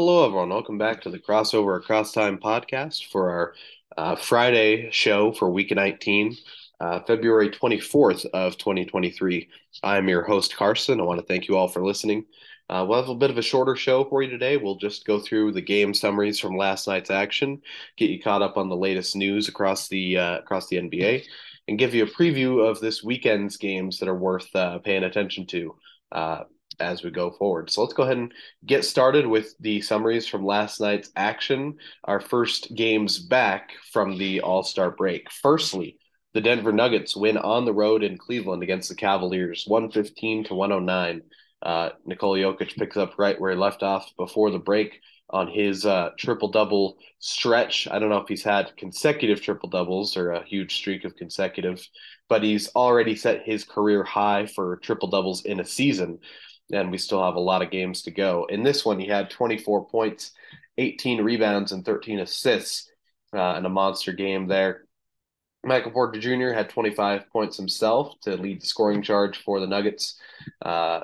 Hello, 0.00 0.24
everyone. 0.24 0.50
Welcome 0.50 0.78
back 0.78 1.02
to 1.02 1.10
the 1.10 1.18
Crossover 1.18 1.76
Across 1.76 2.12
Time 2.12 2.38
podcast 2.38 3.10
for 3.10 3.30
our 3.30 3.54
uh, 3.96 4.14
Friday 4.14 4.90
show 4.92 5.32
for 5.32 5.50
week 5.50 5.72
19, 5.72 6.36
uh, 6.78 7.00
February 7.00 7.50
24th 7.50 8.24
of 8.26 8.56
2023. 8.58 9.48
I'm 9.82 10.08
your 10.08 10.22
host, 10.22 10.54
Karston. 10.56 11.00
I 11.00 11.02
want 11.02 11.18
to 11.18 11.26
thank 11.26 11.48
you 11.48 11.56
all 11.56 11.66
for 11.66 11.84
listening. 11.84 12.26
Uh, 12.70 12.86
we'll 12.88 13.00
have 13.00 13.08
a 13.08 13.14
bit 13.16 13.30
of 13.30 13.38
a 13.38 13.42
shorter 13.42 13.74
show 13.74 14.04
for 14.04 14.22
you 14.22 14.30
today. 14.30 14.56
We'll 14.56 14.76
just 14.76 15.04
go 15.04 15.18
through 15.18 15.50
the 15.50 15.62
game 15.62 15.92
summaries 15.92 16.38
from 16.38 16.56
last 16.56 16.86
night's 16.86 17.10
action, 17.10 17.60
get 17.96 18.08
you 18.08 18.22
caught 18.22 18.40
up 18.40 18.56
on 18.56 18.68
the 18.68 18.76
latest 18.76 19.16
news 19.16 19.48
across 19.48 19.88
the 19.88 20.16
uh, 20.16 20.38
across 20.38 20.68
the 20.68 20.76
NBA, 20.76 21.24
and 21.66 21.76
give 21.76 21.92
you 21.92 22.04
a 22.04 22.06
preview 22.06 22.64
of 22.64 22.78
this 22.78 23.02
weekend's 23.02 23.56
games 23.56 23.98
that 23.98 24.08
are 24.08 24.14
worth 24.14 24.54
uh, 24.54 24.78
paying 24.78 25.02
attention 25.02 25.44
to. 25.46 25.74
As 26.80 27.02
we 27.02 27.10
go 27.10 27.30
forward. 27.32 27.70
So 27.70 27.82
let's 27.82 27.94
go 27.94 28.04
ahead 28.04 28.18
and 28.18 28.32
get 28.64 28.84
started 28.84 29.26
with 29.26 29.54
the 29.58 29.80
summaries 29.80 30.28
from 30.28 30.46
last 30.46 30.80
night's 30.80 31.10
action. 31.16 31.78
Our 32.04 32.20
first 32.20 32.74
games 32.74 33.18
back 33.18 33.72
from 33.92 34.16
the 34.16 34.40
All 34.40 34.62
Star 34.62 34.90
break. 34.90 35.30
Firstly, 35.30 35.98
the 36.34 36.40
Denver 36.40 36.72
Nuggets 36.72 37.16
win 37.16 37.36
on 37.36 37.64
the 37.64 37.72
road 37.72 38.04
in 38.04 38.16
Cleveland 38.16 38.62
against 38.62 38.88
the 38.88 38.94
Cavaliers, 38.94 39.64
115 39.66 40.44
to 40.44 40.54
109. 40.54 41.22
Uh, 41.60 41.90
Nikola 42.06 42.38
Jokic 42.38 42.76
picks 42.76 42.96
up 42.96 43.18
right 43.18 43.40
where 43.40 43.50
he 43.50 43.56
left 43.56 43.82
off 43.82 44.12
before 44.16 44.50
the 44.50 44.58
break 44.58 45.00
on 45.30 45.48
his 45.48 45.84
uh, 45.84 46.10
triple 46.18 46.48
double 46.48 46.96
stretch. 47.18 47.88
I 47.90 47.98
don't 47.98 48.08
know 48.08 48.18
if 48.18 48.28
he's 48.28 48.44
had 48.44 48.76
consecutive 48.76 49.42
triple 49.42 49.68
doubles 49.68 50.16
or 50.16 50.30
a 50.30 50.44
huge 50.44 50.76
streak 50.76 51.04
of 51.04 51.16
consecutive, 51.16 51.86
but 52.28 52.42
he's 52.42 52.68
already 52.74 53.14
set 53.16 53.42
his 53.44 53.64
career 53.64 54.02
high 54.04 54.46
for 54.46 54.76
triple 54.76 55.08
doubles 55.08 55.44
in 55.44 55.60
a 55.60 55.64
season 55.64 56.18
and 56.72 56.90
we 56.90 56.98
still 56.98 57.24
have 57.24 57.36
a 57.36 57.40
lot 57.40 57.62
of 57.62 57.70
games 57.70 58.02
to 58.02 58.10
go. 58.10 58.46
In 58.48 58.62
this 58.62 58.84
one, 58.84 58.98
he 58.98 59.06
had 59.06 59.30
24 59.30 59.86
points, 59.86 60.32
18 60.76 61.22
rebounds, 61.22 61.72
and 61.72 61.84
13 61.84 62.20
assists 62.20 62.90
uh, 63.34 63.54
in 63.56 63.64
a 63.64 63.70
monster 63.70 64.12
game 64.12 64.46
there. 64.46 64.84
Michael 65.64 65.90
Porter 65.90 66.20
Jr. 66.20 66.52
had 66.52 66.70
25 66.70 67.28
points 67.30 67.56
himself 67.56 68.14
to 68.22 68.36
lead 68.36 68.62
the 68.62 68.66
scoring 68.66 69.02
charge 69.02 69.38
for 69.42 69.60
the 69.60 69.66
Nuggets. 69.66 70.18
Uh, 70.64 71.00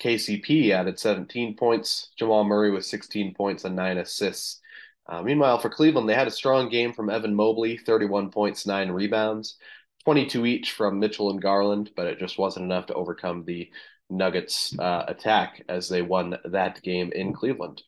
KCP 0.00 0.70
added 0.70 0.98
17 0.98 1.56
points. 1.56 2.10
Jamal 2.18 2.44
Murray 2.44 2.70
with 2.70 2.84
16 2.84 3.34
points 3.34 3.64
and 3.64 3.76
nine 3.76 3.98
assists. 3.98 4.60
Uh, 5.06 5.22
meanwhile, 5.22 5.58
for 5.58 5.68
Cleveland, 5.68 6.08
they 6.08 6.14
had 6.14 6.26
a 6.28 6.32
strong 6.32 6.68
game 6.68 6.92
from 6.92 7.10
Evan 7.10 7.34
Mobley, 7.34 7.76
31 7.76 8.30
points, 8.30 8.66
nine 8.66 8.90
rebounds, 8.90 9.58
22 10.04 10.46
each 10.46 10.72
from 10.72 10.98
Mitchell 10.98 11.30
and 11.30 11.40
Garland, 11.40 11.90
but 11.96 12.06
it 12.06 12.18
just 12.18 12.38
wasn't 12.38 12.64
enough 12.64 12.86
to 12.86 12.94
overcome 12.94 13.44
the 13.44 13.70
Nuggets 14.10 14.76
uh, 14.78 15.04
attack 15.08 15.62
as 15.68 15.88
they 15.88 16.02
won 16.02 16.36
that 16.44 16.82
game 16.82 17.12
in 17.12 17.32
Cleveland. 17.32 17.82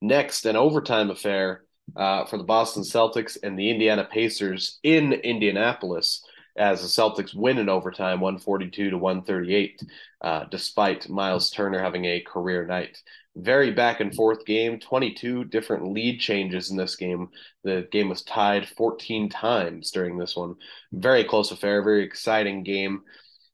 Next, 0.00 0.46
an 0.46 0.56
overtime 0.56 1.10
affair 1.10 1.64
uh, 1.96 2.24
for 2.24 2.38
the 2.38 2.44
Boston 2.44 2.82
Celtics 2.82 3.36
and 3.42 3.58
the 3.58 3.70
Indiana 3.70 4.08
Pacers 4.10 4.78
in 4.82 5.12
Indianapolis 5.12 6.24
as 6.56 6.82
the 6.82 6.88
Celtics 6.88 7.34
win 7.34 7.58
in 7.58 7.68
overtime 7.68 8.20
142 8.20 8.90
to 8.90 8.98
138, 8.98 9.82
uh, 10.22 10.44
despite 10.50 11.08
Miles 11.08 11.50
Turner 11.50 11.80
having 11.80 12.04
a 12.04 12.20
career 12.20 12.66
night. 12.66 13.00
Very 13.38 13.70
back 13.70 14.00
and 14.00 14.12
forth 14.12 14.44
game, 14.44 14.80
22 14.80 15.44
different 15.44 15.92
lead 15.92 16.18
changes 16.18 16.70
in 16.70 16.76
this 16.76 16.96
game. 16.96 17.28
The 17.62 17.86
game 17.92 18.08
was 18.08 18.22
tied 18.22 18.68
14 18.68 19.28
times 19.28 19.92
during 19.92 20.18
this 20.18 20.34
one. 20.34 20.56
Very 20.92 21.22
close 21.22 21.52
affair, 21.52 21.82
very 21.82 22.02
exciting 22.02 22.64
game. 22.64 23.02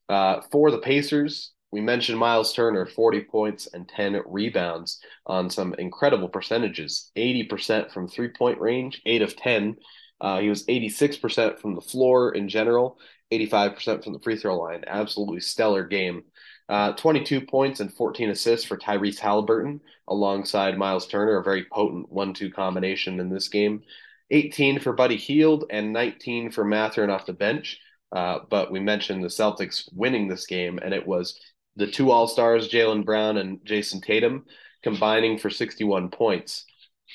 Uh, 0.09 0.41
for 0.51 0.71
the 0.71 0.79
Pacers, 0.79 1.51
we 1.71 1.81
mentioned 1.81 2.17
Miles 2.17 2.53
Turner, 2.53 2.87
40 2.87 3.25
points 3.25 3.67
and 3.73 3.87
10 3.87 4.21
rebounds 4.25 4.99
on 5.27 5.49
some 5.51 5.75
incredible 5.75 6.29
percentages 6.29 7.11
80% 7.15 7.91
from 7.91 8.07
three 8.07 8.29
point 8.29 8.59
range, 8.59 9.01
8 9.05 9.21
of 9.21 9.35
10. 9.35 9.75
Uh, 10.19 10.39
he 10.39 10.49
was 10.49 10.65
86% 10.65 11.59
from 11.59 11.75
the 11.75 11.81
floor 11.81 12.33
in 12.33 12.49
general, 12.49 12.97
85% 13.31 14.03
from 14.03 14.13
the 14.13 14.19
free 14.19 14.37
throw 14.37 14.57
line. 14.59 14.83
Absolutely 14.87 15.39
stellar 15.39 15.83
game. 15.83 16.23
Uh, 16.67 16.93
22 16.93 17.41
points 17.41 17.79
and 17.79 17.93
14 17.93 18.31
assists 18.31 18.65
for 18.65 18.77
Tyrese 18.77 19.19
Halliburton 19.19 19.81
alongside 20.07 20.77
Miles 20.77 21.07
Turner, 21.07 21.37
a 21.37 21.43
very 21.43 21.65
potent 21.71 22.11
one 22.11 22.33
two 22.33 22.49
combination 22.49 23.19
in 23.19 23.29
this 23.29 23.49
game. 23.49 23.83
18 24.31 24.79
for 24.79 24.93
Buddy 24.93 25.17
Hield 25.17 25.65
and 25.69 25.93
19 25.93 26.51
for 26.51 26.65
Mathurin 26.65 27.11
off 27.11 27.27
the 27.27 27.33
bench. 27.33 27.79
Uh, 28.11 28.39
but 28.49 28.71
we 28.71 28.79
mentioned 28.79 29.23
the 29.23 29.27
Celtics 29.27 29.89
winning 29.93 30.27
this 30.27 30.45
game, 30.45 30.79
and 30.81 30.93
it 30.93 31.05
was 31.05 31.39
the 31.75 31.87
two 31.87 32.11
All 32.11 32.27
Stars, 32.27 32.69
Jaylen 32.69 33.05
Brown 33.05 33.37
and 33.37 33.59
Jayson 33.65 34.01
Tatum, 34.01 34.45
combining 34.83 35.37
for 35.37 35.49
61 35.49 36.09
points. 36.09 36.65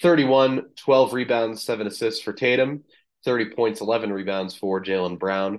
31, 0.03 0.63
12 0.77 1.13
rebounds, 1.13 1.63
seven 1.63 1.87
assists 1.87 2.23
for 2.23 2.33
Tatum, 2.33 2.85
30 3.25 3.51
points, 3.55 3.81
11 3.81 4.13
rebounds 4.13 4.55
for 4.55 4.83
Jaylen 4.83 5.19
Brown. 5.19 5.59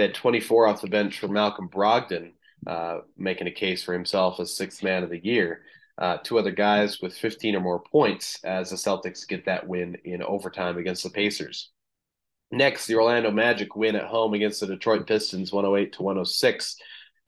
They 0.00 0.06
had 0.06 0.14
24 0.14 0.66
off 0.66 0.80
the 0.80 0.88
bench 0.88 1.18
for 1.18 1.28
Malcolm 1.28 1.68
Brogdon, 1.68 2.32
uh, 2.66 3.00
making 3.18 3.48
a 3.48 3.50
case 3.50 3.82
for 3.82 3.92
himself 3.92 4.40
as 4.40 4.56
sixth 4.56 4.82
man 4.82 5.02
of 5.02 5.10
the 5.10 5.22
year. 5.22 5.60
Uh, 5.98 6.16
two 6.24 6.38
other 6.38 6.52
guys 6.52 7.02
with 7.02 7.14
15 7.14 7.56
or 7.56 7.60
more 7.60 7.82
points 7.82 8.42
as 8.42 8.70
the 8.70 8.76
Celtics 8.76 9.28
get 9.28 9.44
that 9.44 9.68
win 9.68 9.98
in 10.06 10.22
overtime 10.22 10.78
against 10.78 11.02
the 11.02 11.10
Pacers. 11.10 11.68
Next, 12.50 12.86
the 12.86 12.94
Orlando 12.94 13.30
Magic 13.30 13.76
win 13.76 13.94
at 13.94 14.06
home 14.06 14.32
against 14.32 14.60
the 14.60 14.68
Detroit 14.68 15.06
Pistons 15.06 15.52
108 15.52 15.92
to 15.92 16.02
106 16.02 16.76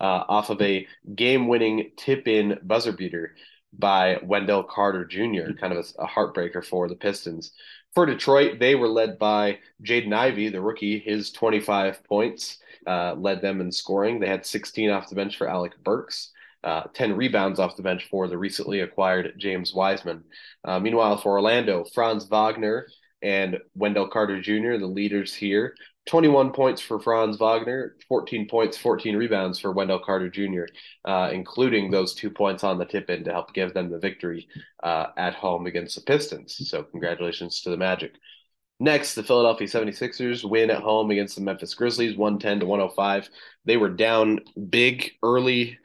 uh, 0.00 0.04
off 0.26 0.48
of 0.48 0.62
a 0.62 0.86
game 1.14 1.48
winning 1.48 1.90
tip 1.98 2.26
in 2.26 2.58
buzzer 2.62 2.92
beater 2.92 3.34
by 3.78 4.18
Wendell 4.22 4.62
Carter 4.62 5.04
Jr., 5.04 5.52
kind 5.60 5.74
of 5.74 5.84
a, 5.98 6.04
a, 6.04 6.06
heartbreaker 6.06 6.64
for 6.64 6.88
the 6.88 6.96
Pistons. 6.96 7.52
For 7.94 8.06
Detroit, 8.06 8.60
they 8.60 8.74
were 8.76 8.88
led 8.88 9.18
by 9.18 9.58
Jaden 9.82 10.14
Ivey, 10.14 10.48
the 10.48 10.62
rookie, 10.62 10.98
his 10.98 11.32
25 11.32 12.02
points 12.04 12.56
uh, 12.86 13.14
led 13.14 13.40
them 13.42 13.60
in 13.60 13.70
scoring. 13.70 14.20
They 14.20 14.28
had 14.28 14.46
16 14.46 14.90
off 14.90 15.08
the 15.08 15.14
bench 15.14 15.36
for 15.36 15.48
Alec 15.48 15.72
Burks. 15.82 16.30
Uh, 16.64 16.84
10 16.94 17.16
rebounds 17.16 17.58
off 17.58 17.76
the 17.76 17.82
bench 17.82 18.06
for 18.08 18.28
the 18.28 18.38
recently 18.38 18.80
acquired 18.80 19.34
James 19.36 19.74
Wiseman. 19.74 20.22
Uh, 20.64 20.78
meanwhile, 20.78 21.16
for 21.16 21.32
Orlando, 21.32 21.84
Franz 21.92 22.24
Wagner 22.24 22.86
and 23.20 23.58
Wendell 23.74 24.08
Carter 24.08 24.40
Jr., 24.40 24.76
the 24.76 24.86
leaders 24.86 25.34
here, 25.34 25.74
21 26.06 26.52
points 26.52 26.80
for 26.80 26.98
Franz 26.98 27.36
Wagner, 27.36 27.96
14 28.08 28.48
points, 28.48 28.76
14 28.76 29.16
rebounds 29.16 29.60
for 29.60 29.72
Wendell 29.72 30.00
Carter 30.00 30.28
Jr., 30.28 30.64
uh, 31.04 31.30
including 31.32 31.90
those 31.90 32.14
two 32.14 32.30
points 32.30 32.64
on 32.64 32.78
the 32.78 32.84
tip 32.84 33.08
in 33.08 33.24
to 33.24 33.32
help 33.32 33.54
give 33.54 33.72
them 33.72 33.90
the 33.90 33.98
victory 33.98 34.48
uh, 34.82 35.06
at 35.16 35.34
home 35.34 35.66
against 35.66 35.94
the 35.94 36.00
Pistons. 36.00 36.68
So, 36.68 36.82
congratulations 36.82 37.60
to 37.62 37.70
the 37.70 37.76
Magic. 37.76 38.14
Next, 38.82 39.14
the 39.14 39.22
Philadelphia 39.22 39.68
76ers 39.68 40.42
win 40.42 40.68
at 40.68 40.82
home 40.82 41.12
against 41.12 41.36
the 41.36 41.40
Memphis 41.40 41.72
Grizzlies, 41.72 42.16
110 42.16 42.58
to 42.58 42.66
105. 42.66 43.30
They 43.64 43.76
were 43.76 43.88
down 43.88 44.40
big 44.70 45.12
early 45.22 45.78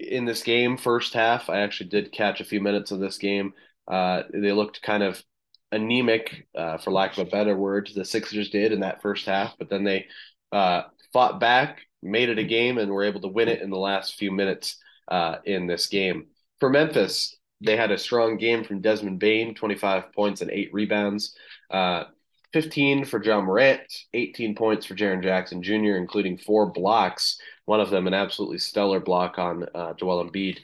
in 0.00 0.24
this 0.24 0.42
game, 0.42 0.76
first 0.76 1.14
half. 1.14 1.48
I 1.48 1.60
actually 1.60 1.90
did 1.90 2.10
catch 2.10 2.40
a 2.40 2.44
few 2.44 2.60
minutes 2.60 2.90
of 2.90 2.98
this 2.98 3.18
game. 3.18 3.52
Uh, 3.86 4.22
they 4.34 4.50
looked 4.50 4.82
kind 4.82 5.04
of 5.04 5.22
anemic, 5.70 6.48
uh, 6.56 6.78
for 6.78 6.90
lack 6.90 7.12
of 7.16 7.28
a 7.28 7.30
better 7.30 7.56
word, 7.56 7.88
the 7.94 8.04
Sixers 8.04 8.50
did 8.50 8.72
in 8.72 8.80
that 8.80 9.00
first 9.00 9.24
half, 9.24 9.54
but 9.56 9.70
then 9.70 9.84
they 9.84 10.06
uh, 10.50 10.82
fought 11.12 11.38
back, 11.38 11.82
made 12.02 12.30
it 12.30 12.40
a 12.40 12.44
game, 12.44 12.78
and 12.78 12.90
were 12.90 13.04
able 13.04 13.20
to 13.20 13.28
win 13.28 13.46
it 13.46 13.62
in 13.62 13.70
the 13.70 13.78
last 13.78 14.16
few 14.16 14.32
minutes 14.32 14.76
uh, 15.06 15.36
in 15.44 15.68
this 15.68 15.86
game. 15.86 16.26
For 16.58 16.68
Memphis, 16.68 17.36
they 17.60 17.76
had 17.76 17.92
a 17.92 17.98
strong 17.98 18.38
game 18.38 18.64
from 18.64 18.80
Desmond 18.80 19.20
Bane, 19.20 19.54
25 19.54 20.12
points 20.12 20.40
and 20.40 20.50
eight 20.50 20.70
rebounds. 20.72 21.36
Uh, 21.70 22.04
15 22.52 23.04
for 23.04 23.22
Ja 23.22 23.40
Morant, 23.40 23.82
18 24.14 24.54
points 24.54 24.86
for 24.86 24.94
Jaren 24.94 25.22
Jackson 25.22 25.62
Jr., 25.62 25.96
including 25.96 26.38
four 26.38 26.70
blocks, 26.70 27.38
one 27.66 27.80
of 27.80 27.90
them 27.90 28.06
an 28.06 28.14
absolutely 28.14 28.58
stellar 28.58 29.00
block 29.00 29.38
on 29.38 29.66
uh, 29.74 29.92
Joel 29.94 30.24
Embiid. 30.24 30.58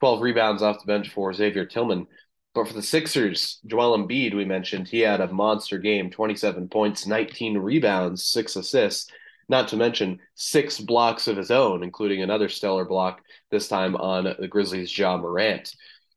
12 0.00 0.20
rebounds 0.20 0.62
off 0.62 0.80
the 0.80 0.86
bench 0.86 1.10
for 1.10 1.32
Xavier 1.32 1.64
Tillman. 1.64 2.06
But 2.54 2.66
for 2.66 2.74
the 2.74 2.82
Sixers, 2.82 3.60
Joel 3.66 3.96
Embiid, 3.98 4.34
we 4.34 4.44
mentioned, 4.44 4.88
he 4.88 5.00
had 5.00 5.20
a 5.20 5.32
monster 5.32 5.78
game 5.78 6.10
27 6.10 6.68
points, 6.68 7.06
19 7.06 7.58
rebounds, 7.58 8.24
six 8.24 8.56
assists, 8.56 9.10
not 9.48 9.68
to 9.68 9.76
mention 9.76 10.18
six 10.34 10.80
blocks 10.80 11.28
of 11.28 11.36
his 11.36 11.50
own, 11.50 11.82
including 11.84 12.22
another 12.22 12.48
stellar 12.48 12.84
block, 12.84 13.20
this 13.50 13.68
time 13.68 13.94
on 13.96 14.34
the 14.38 14.48
Grizzlies' 14.48 14.96
Ja 14.96 15.16
Morant. 15.16 15.72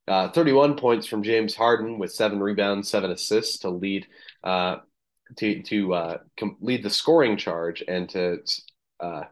Uh, 0.08 0.30
31 0.30 0.76
points 0.76 1.06
from 1.06 1.22
James 1.22 1.54
Harden 1.54 2.00
with 2.00 2.12
seven 2.12 2.40
rebounds, 2.40 2.90
seven 2.90 3.12
assists 3.12 3.60
to 3.60 3.70
lead 3.70 4.08
uh, 4.44 4.78
to 5.38 5.62
to 5.64 5.94
uh, 5.94 6.18
com- 6.38 6.58
lead 6.62 6.84
the 6.84 6.90
scoring 6.90 7.38
charge 7.38 7.84
and 7.88 8.10
to 8.10 8.40
uh, 9.00 9.24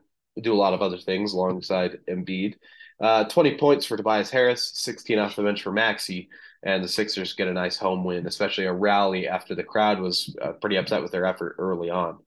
do 0.41 0.53
a 0.53 0.55
lot 0.55 0.73
of 0.73 0.81
other 0.81 0.97
things 0.97 1.33
alongside 1.33 1.99
Embiid. 2.09 2.55
Uh, 3.01 3.23
20 3.25 3.57
points 3.57 3.85
for 3.85 3.95
Tobias 3.95 4.29
Harris, 4.29 4.71
16 4.75 5.19
off 5.19 5.35
the 5.35 5.43
bench 5.43 5.63
for 5.63 5.71
Maxey, 5.71 6.29
and 6.63 6.83
the 6.83 6.87
Sixers 6.87 7.33
get 7.33 7.47
a 7.47 7.53
nice 7.53 7.77
home 7.77 8.03
win, 8.03 8.27
especially 8.27 8.65
a 8.65 8.73
rally 8.73 9.27
after 9.27 9.55
the 9.55 9.63
crowd 9.63 10.01
was 10.01 10.35
uh, 10.41 10.51
pretty 10.53 10.75
upset 10.75 11.01
with 11.01 11.11
their 11.11 11.25
effort 11.25 11.55
early 11.59 11.89
on. 11.89 12.19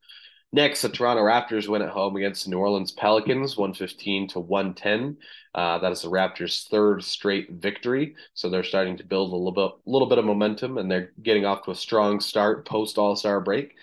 Next, 0.55 0.83
the 0.83 0.91
Toronto 0.91 1.23
Raptors 1.23 1.67
win 1.67 1.81
at 1.81 1.89
home 1.89 2.15
against 2.17 2.45
the 2.45 2.51
New 2.51 2.59
Orleans 2.59 2.93
Pelicans, 2.93 3.57
115 3.57 4.29
to 4.29 4.41
110. 4.41 5.17
Uh, 5.55 5.79
that 5.79 5.93
is 5.93 6.03
the 6.03 6.11
Raptors' 6.11 6.69
third 6.69 7.03
straight 7.03 7.53
victory. 7.53 8.17
So 8.35 8.51
they're 8.51 8.63
starting 8.63 8.99
to 8.99 9.05
build 9.05 9.33
a 9.33 9.37
little 9.37 9.53
bit, 9.53 9.91
little 9.91 10.09
bit 10.09 10.19
of 10.19 10.27
momentum, 10.27 10.77
and 10.77 10.91
they're 10.91 11.13
getting 11.23 11.47
off 11.47 11.65
to 11.65 11.71
a 11.71 11.75
strong 11.75 12.21
start 12.21 12.67
post 12.67 12.99
All 12.99 13.17
Star 13.17 13.41
break. 13.41 13.77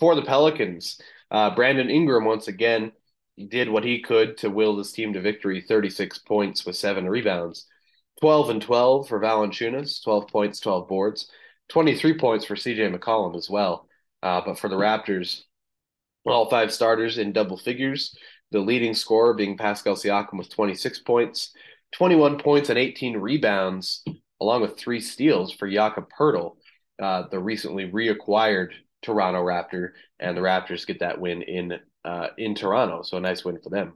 For 0.00 0.16
the 0.16 0.22
Pelicans, 0.22 1.00
uh, 1.30 1.54
Brandon 1.54 1.90
Ingram 1.90 2.24
once 2.24 2.48
again 2.48 2.90
did 3.48 3.68
what 3.68 3.84
he 3.84 4.02
could 4.02 4.36
to 4.38 4.50
will 4.50 4.74
this 4.76 4.92
team 4.92 5.12
to 5.12 5.20
victory 5.20 5.60
36 5.60 6.18
points 6.18 6.66
with 6.66 6.74
seven 6.74 7.08
rebounds. 7.08 7.66
12 8.20 8.50
and 8.50 8.62
12 8.62 9.08
for 9.08 9.20
Valanciunas, 9.20 10.02
12 10.02 10.26
points, 10.26 10.58
12 10.58 10.88
boards, 10.88 11.30
23 11.68 12.18
points 12.18 12.44
for 12.44 12.56
CJ 12.56 12.92
McCollum 12.96 13.36
as 13.36 13.48
well. 13.48 13.86
Uh, 14.22 14.40
but 14.44 14.58
for 14.58 14.68
the 14.68 14.76
Raptors, 14.76 15.42
all 16.32 16.50
five 16.50 16.72
starters 16.72 17.18
in 17.18 17.32
double 17.32 17.56
figures. 17.56 18.16
The 18.52 18.60
leading 18.60 18.94
scorer 18.94 19.34
being 19.34 19.56
Pascal 19.56 19.96
Siakam 19.96 20.38
with 20.38 20.50
26 20.50 21.00
points, 21.00 21.52
21 21.92 22.38
points 22.38 22.68
and 22.68 22.78
18 22.78 23.16
rebounds, 23.16 24.04
along 24.40 24.62
with 24.62 24.78
three 24.78 25.00
steals 25.00 25.52
for 25.52 25.68
Jakob 25.68 26.06
Poeltl, 26.16 26.56
uh, 27.02 27.24
the 27.30 27.38
recently 27.38 27.90
reacquired 27.90 28.70
Toronto 29.02 29.42
Raptor, 29.42 29.90
and 30.18 30.36
the 30.36 30.40
Raptors 30.40 30.86
get 30.86 31.00
that 31.00 31.20
win 31.20 31.42
in 31.42 31.78
uh, 32.04 32.28
in 32.38 32.54
Toronto. 32.54 33.02
So 33.02 33.16
a 33.16 33.20
nice 33.20 33.44
win 33.44 33.58
for 33.62 33.70
them. 33.70 33.94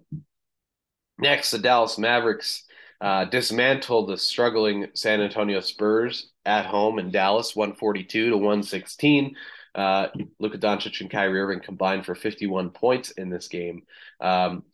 Next, 1.18 1.50
the 1.50 1.58
Dallas 1.58 1.98
Mavericks 1.98 2.64
uh, 3.00 3.24
dismantled 3.26 4.08
the 4.08 4.16
struggling 4.16 4.88
San 4.94 5.20
Antonio 5.20 5.60
Spurs 5.60 6.30
at 6.44 6.66
home 6.66 6.98
in 6.98 7.10
Dallas, 7.10 7.54
142 7.54 8.30
to 8.30 8.36
116. 8.36 9.34
Uh, 9.74 10.08
Luka 10.38 10.58
Doncic 10.58 11.00
and 11.00 11.10
Kyrie 11.10 11.40
Irving 11.40 11.60
combined 11.60 12.04
for 12.04 12.14
51 12.14 12.70
points 12.70 13.10
in 13.12 13.30
this 13.30 13.48
game. 13.48 13.82
Um, 14.20 14.64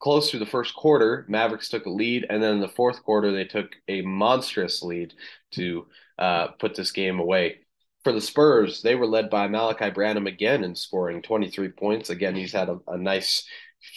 close 0.00 0.30
to 0.30 0.38
the 0.38 0.46
first 0.46 0.74
quarter, 0.74 1.24
Mavericks 1.28 1.68
took 1.68 1.86
a 1.86 1.90
lead, 1.90 2.26
and 2.28 2.42
then 2.42 2.54
in 2.54 2.60
the 2.60 2.68
fourth 2.68 3.02
quarter, 3.02 3.32
they 3.32 3.44
took 3.44 3.76
a 3.88 4.02
monstrous 4.02 4.82
lead 4.82 5.14
to 5.52 5.86
uh, 6.18 6.48
put 6.58 6.74
this 6.74 6.92
game 6.92 7.20
away. 7.20 7.58
For 8.04 8.12
the 8.12 8.20
Spurs, 8.20 8.82
they 8.82 8.94
were 8.94 9.06
led 9.06 9.30
by 9.30 9.48
Malaki 9.48 9.92
Branham 9.92 10.26
again 10.26 10.62
in 10.62 10.76
scoring 10.76 11.22
23 11.22 11.70
points. 11.70 12.10
Again, 12.10 12.36
he's 12.36 12.52
had 12.52 12.68
a, 12.68 12.78
a 12.86 12.96
nice 12.96 13.44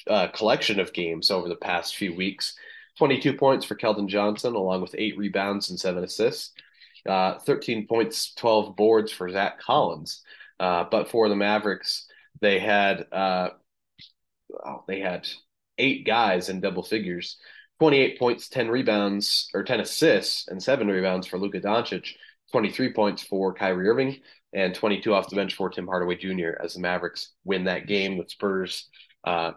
uh, 0.08 0.28
collection 0.30 0.80
of 0.80 0.94
games 0.94 1.30
over 1.30 1.48
the 1.48 1.56
past 1.56 1.96
few 1.96 2.16
weeks. 2.16 2.56
22 2.98 3.34
points 3.34 3.66
for 3.66 3.76
Keldon 3.76 4.08
Johnson, 4.08 4.56
along 4.56 4.82
with 4.82 4.96
eight 4.98 5.18
rebounds 5.18 5.70
and 5.70 5.80
seven 5.80 6.04
assists 6.04 6.54
uh, 7.08 7.40
13 7.40 7.88
points, 7.88 8.34
12 8.36 8.76
boards 8.76 9.12
for 9.12 9.30
Zach 9.30 9.60
Collins. 9.60 10.22
Uh, 10.60 10.86
but 10.90 11.10
for 11.10 11.30
the 11.30 11.36
Mavericks, 11.36 12.08
they 12.42 12.60
had 12.60 13.08
uh, 13.12 13.50
they 14.88 15.00
had 15.00 15.28
eight 15.78 16.06
guys 16.06 16.50
in 16.50 16.60
double 16.60 16.84
figures, 16.84 17.38
28 17.80 18.20
points, 18.20 18.50
10 18.50 18.68
rebounds 18.68 19.50
or 19.54 19.64
10 19.64 19.80
assists, 19.80 20.48
and 20.48 20.62
seven 20.62 20.88
rebounds 20.88 21.28
for 21.28 21.38
Luka 21.38 21.62
Doncic, 21.62 22.14
23 22.52 22.94
points 22.94 23.24
for 23.24 23.54
Kyrie 23.54 23.88
Irving, 23.88 24.18
and 24.54 24.76
22 24.76 25.14
off 25.14 25.30
the 25.30 25.36
bench 25.36 25.56
for 25.56 25.70
Tim 25.70 25.88
Hardaway 25.88 26.16
Jr. 26.16 26.62
as 26.62 26.74
the 26.74 26.82
Mavericks 26.82 27.32
win 27.44 27.66
that 27.66 27.88
game. 27.88 28.18
The 28.18 28.28
Spurs 28.28 28.90
uh, 29.24 29.52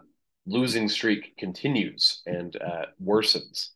losing 0.45 0.87
streak 0.87 1.35
continues 1.37 2.21
and 2.25 2.55
uh, 2.55 2.85
worsens. 3.03 3.69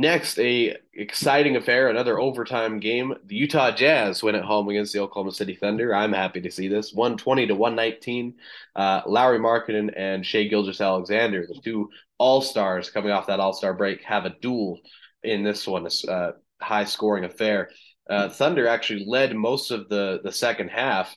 Next, 0.00 0.38
a 0.38 0.78
exciting 0.94 1.56
affair, 1.56 1.90
another 1.90 2.18
overtime 2.18 2.80
game. 2.80 3.12
The 3.26 3.36
Utah 3.36 3.70
Jazz 3.70 4.22
win 4.22 4.34
at 4.34 4.46
home 4.46 4.66
against 4.70 4.94
the 4.94 5.00
Oklahoma 5.00 5.30
City 5.30 5.54
Thunder. 5.54 5.94
I'm 5.94 6.14
happy 6.14 6.40
to 6.40 6.50
see 6.50 6.68
this. 6.68 6.94
120 6.94 7.48
to 7.48 7.54
119. 7.54 8.34
Uh, 8.74 9.02
Lauri 9.04 9.38
Markkanen 9.38 9.92
and 9.94 10.24
Shai 10.24 10.44
Gilgeous-Alexander, 10.44 11.46
the 11.46 11.60
two 11.62 11.90
All 12.16 12.40
Stars 12.40 12.88
coming 12.88 13.10
off 13.10 13.26
that 13.26 13.40
All 13.40 13.52
Star 13.52 13.74
break, 13.74 14.02
have 14.04 14.24
a 14.24 14.34
duel 14.40 14.80
in 15.22 15.44
this 15.44 15.66
one, 15.66 15.86
a 15.86 16.10
uh, 16.10 16.32
high 16.62 16.84
scoring 16.84 17.24
affair. 17.24 17.68
Uh, 18.08 18.30
Thunder 18.30 18.66
actually 18.68 19.04
led 19.06 19.36
most 19.36 19.70
of 19.70 19.90
the 19.90 20.22
the 20.24 20.32
second 20.32 20.70
half. 20.70 21.14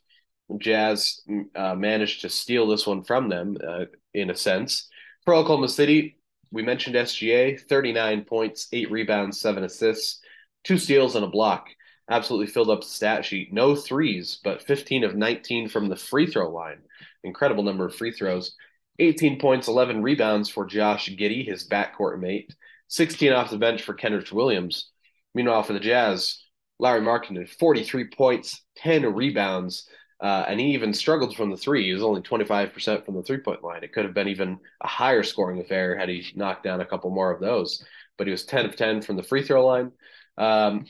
Jazz 0.58 1.22
uh, 1.56 1.74
managed 1.74 2.20
to 2.24 2.30
steal 2.30 2.68
this 2.68 2.86
one 2.86 3.06
from 3.06 3.30
them 3.30 3.56
uh, 3.66 3.86
in 4.14 4.30
a 4.30 4.36
sense. 4.36 4.90
For 5.24 5.34
Oklahoma 5.34 5.70
City, 5.70 6.18
we 6.54 6.62
mentioned 6.62 6.96
SGA, 6.96 7.60
39 7.60 8.26
points, 8.26 8.68
eight 8.72 8.92
rebounds, 8.92 9.42
seven 9.42 9.64
assists, 9.64 10.22
two 10.64 10.78
steals, 10.78 11.16
and 11.16 11.26
a 11.26 11.30
block. 11.30 11.68
Absolutely 12.10 12.48
filled 12.48 12.70
up 12.70 12.82
the 12.82 12.88
stat 12.88 13.26
sheet. 13.26 13.52
No 13.52 13.76
threes, 13.76 14.40
but 14.44 14.62
15 14.62 15.04
of 15.04 15.16
19 15.16 15.68
from 15.68 15.90
the 15.90 15.96
free 15.96 16.28
throw 16.28 16.52
line. 16.52 16.82
Incredible 17.24 17.64
number 17.64 17.88
of 17.88 17.96
free 17.96 18.12
throws. 18.12 18.56
18 19.00 19.40
points, 19.40 19.68
11 19.68 20.04
rebounds 20.04 20.48
for 20.48 20.66
Josh 20.66 21.10
Giddey, 21.10 21.44
his 21.46 21.68
backcourt 21.68 22.20
mate. 22.20 22.54
16 22.90 23.34
off 23.34 23.50
the 23.50 23.58
bench 23.58 23.82
for 23.82 23.96
Kenrich 23.96 24.32
Williams. 24.32 24.92
Meanwhile, 25.34 25.64
for 25.64 25.74
the 25.74 25.80
Jazz, 25.80 26.40
Lauri 26.78 27.02
Markkanen, 27.02 27.50
43 27.50 28.10
points, 28.10 28.62
10 28.78 29.12
rebounds, 29.16 29.88
uh, 30.22 30.46
and 30.48 30.60
he 30.60 30.74
even 30.74 30.94
struggled 30.94 31.36
from 31.36 31.50
the 31.50 31.58
three. 31.58 31.86
He 31.86 31.94
was 31.94 32.04
only 32.04 32.22
25% 32.22 33.06
from 33.06 33.16
the 33.16 33.24
three 33.24 33.38
point 33.38 33.64
line. 33.64 33.84
It 33.84 33.94
could 33.94 34.06
have 34.06 34.14
been 34.14 34.28
even 34.28 34.60
a 34.82 34.88
higher 34.88 35.24
scoring 35.24 35.60
affair 35.60 35.98
had 35.98 36.10
he 36.10 36.26
knocked 36.36 36.64
down 36.64 36.82
a 36.82 36.86
couple 36.86 37.10
more 37.10 37.32
of 37.32 37.42
those. 37.42 37.84
But 38.18 38.28
he 38.28 38.32
was 38.32 38.46
10 38.46 38.66
of 38.66 38.76
10 38.76 39.02
from 39.02 39.16
the 39.16 39.24
free 39.24 39.44
throw 39.44 39.66
line. 39.66 39.92
Um, 40.38 40.86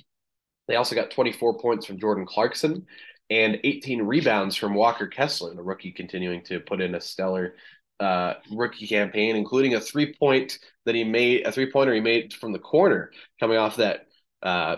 they 0.67 0.75
also 0.75 0.95
got 0.95 1.11
24 1.11 1.59
points 1.59 1.85
from 1.85 1.99
Jordan 1.99 2.25
Clarkson 2.25 2.85
and 3.29 3.59
18 3.63 4.03
rebounds 4.03 4.55
from 4.55 4.75
Walker 4.75 5.07
Kessler, 5.07 5.53
the 5.55 5.63
rookie 5.63 5.91
continuing 5.91 6.43
to 6.45 6.59
put 6.59 6.81
in 6.81 6.95
a 6.95 7.01
stellar 7.01 7.55
uh, 7.99 8.35
rookie 8.51 8.87
campaign, 8.87 9.35
including 9.35 9.75
a 9.75 9.81
three 9.81 10.13
point 10.13 10.59
that 10.85 10.95
he 10.95 11.03
made, 11.03 11.47
a 11.47 11.51
three 11.51 11.71
pointer 11.71 11.93
he 11.93 12.01
made 12.01 12.33
from 12.33 12.51
the 12.51 12.59
corner 12.59 13.11
coming 13.39 13.57
off 13.57 13.77
that 13.77 14.07
uh, 14.41 14.77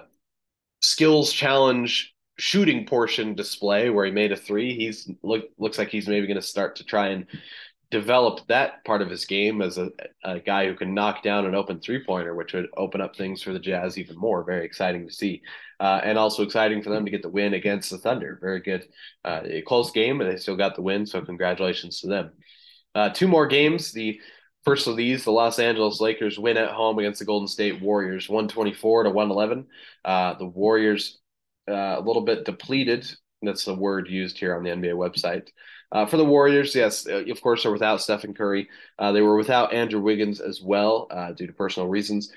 skills 0.82 1.34
challenge 1.34 2.15
shooting 2.38 2.86
portion 2.86 3.34
display 3.34 3.90
where 3.90 4.06
he 4.06 4.12
made 4.12 4.32
a 4.32 4.38
three. 4.38 4.76
He's 4.76 5.10
look 5.24 5.46
looks 5.58 5.78
like 5.78 5.90
he's 5.90 6.08
maybe 6.08 6.28
going 6.28 6.36
to 6.36 6.42
start 6.42 6.78
to 6.78 6.84
try 6.84 7.10
and 7.10 7.26
develop 7.92 8.46
that 8.48 8.84
part 8.84 9.02
of 9.02 9.10
his 9.10 9.26
game 9.26 9.62
as 9.62 9.78
a, 9.78 9.90
a 10.24 10.40
guy 10.40 10.66
who 10.66 10.76
can 10.76 10.94
knock 10.94 11.24
down 11.24 11.46
an 11.46 11.56
open 11.56 11.80
three 11.80 12.04
pointer, 12.04 12.36
which 12.36 12.54
would 12.54 12.68
open 12.76 13.00
up 13.00 13.16
things 13.16 13.42
for 13.42 13.54
the 13.54 13.60
Jazz 13.60 13.98
even 13.98 14.18
more. 14.18 14.44
Very 14.44 14.66
exciting 14.66 15.08
to 15.08 15.14
see, 15.14 15.42
uh, 15.80 16.02
and 16.04 16.18
also 16.18 16.44
exciting 16.44 16.82
for 16.82 16.90
them 16.90 17.06
to 17.06 17.12
get 17.12 17.22
the 17.22 17.30
win 17.30 17.54
against 17.54 17.90
the 17.90 17.98
Thunder. 17.98 18.38
Very 18.42 18.60
good, 18.60 18.88
uh, 19.24 19.42
a 19.46 19.62
close 19.62 19.92
game, 19.92 20.20
and 20.22 20.30
they 20.30 20.38
still 20.38 20.58
got 20.58 20.76
the 20.76 20.82
win. 20.82 21.06
So 21.06 21.22
congratulations 21.22 22.02
to 22.02 22.08
them. 22.08 22.32
Uh, 22.94 23.10
two 23.10 23.28
more 23.28 23.48
games. 23.48 23.92
The 23.92 24.20
First 24.66 24.88
of 24.88 24.96
these, 24.96 25.24
the 25.24 25.32
Los 25.32 25.60
Angeles 25.60 26.02
Lakers 26.02 26.40
win 26.40 26.58
at 26.58 26.72
home 26.72 26.98
against 26.98 27.20
the 27.20 27.26
Golden 27.26 27.48
State 27.48 27.80
Warriors, 27.84 28.28
124 28.28 29.04
to 29.04 29.12
111. 29.12 29.68
Uh, 30.04 30.34
the 30.34 30.48
Warriors 30.48 31.20
uh, 31.68 31.96
a 31.98 32.02
little 32.02 32.22
bit 32.22 32.46
depleted. 32.46 33.10
That's 33.42 33.66
the 33.66 33.76
word 33.76 34.10
used 34.10 34.38
here 34.38 34.56
on 34.56 34.64
the 34.64 34.70
NBA 34.70 34.94
website. 34.94 35.50
Uh, 35.92 36.06
for 36.06 36.18
the 36.18 36.26
Warriors, 36.26 36.76
yes, 36.76 37.08
uh, 37.08 37.24
of 37.30 37.42
course, 37.42 37.64
they're 37.64 37.72
without 37.72 38.02
Stephen 38.02 38.34
Curry. 38.34 38.70
Uh, 38.98 39.12
they 39.12 39.22
were 39.22 39.38
without 39.38 39.74
Andrew 39.74 40.02
Wiggins 40.02 40.42
as 40.42 40.62
well 40.62 41.08
uh, 41.12 41.32
due 41.32 41.48
to 41.48 41.54
personal 41.54 41.88
reasons. 41.88 42.32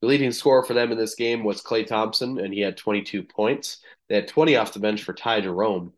The 0.00 0.06
leading 0.06 0.32
scorer 0.32 0.62
for 0.62 0.74
them 0.74 0.92
in 0.92 0.98
this 0.98 1.14
game 1.14 1.44
was 1.44 1.62
Klay 1.62 1.86
Thompson, 1.86 2.38
and 2.38 2.52
he 2.52 2.60
had 2.60 2.76
22 2.76 3.22
points. 3.22 3.78
They 4.08 4.16
had 4.16 4.28
20 4.28 4.56
off 4.56 4.72
the 4.72 4.80
bench 4.80 5.02
for 5.02 5.12
Ty 5.12 5.42
Jerome, 5.42 5.92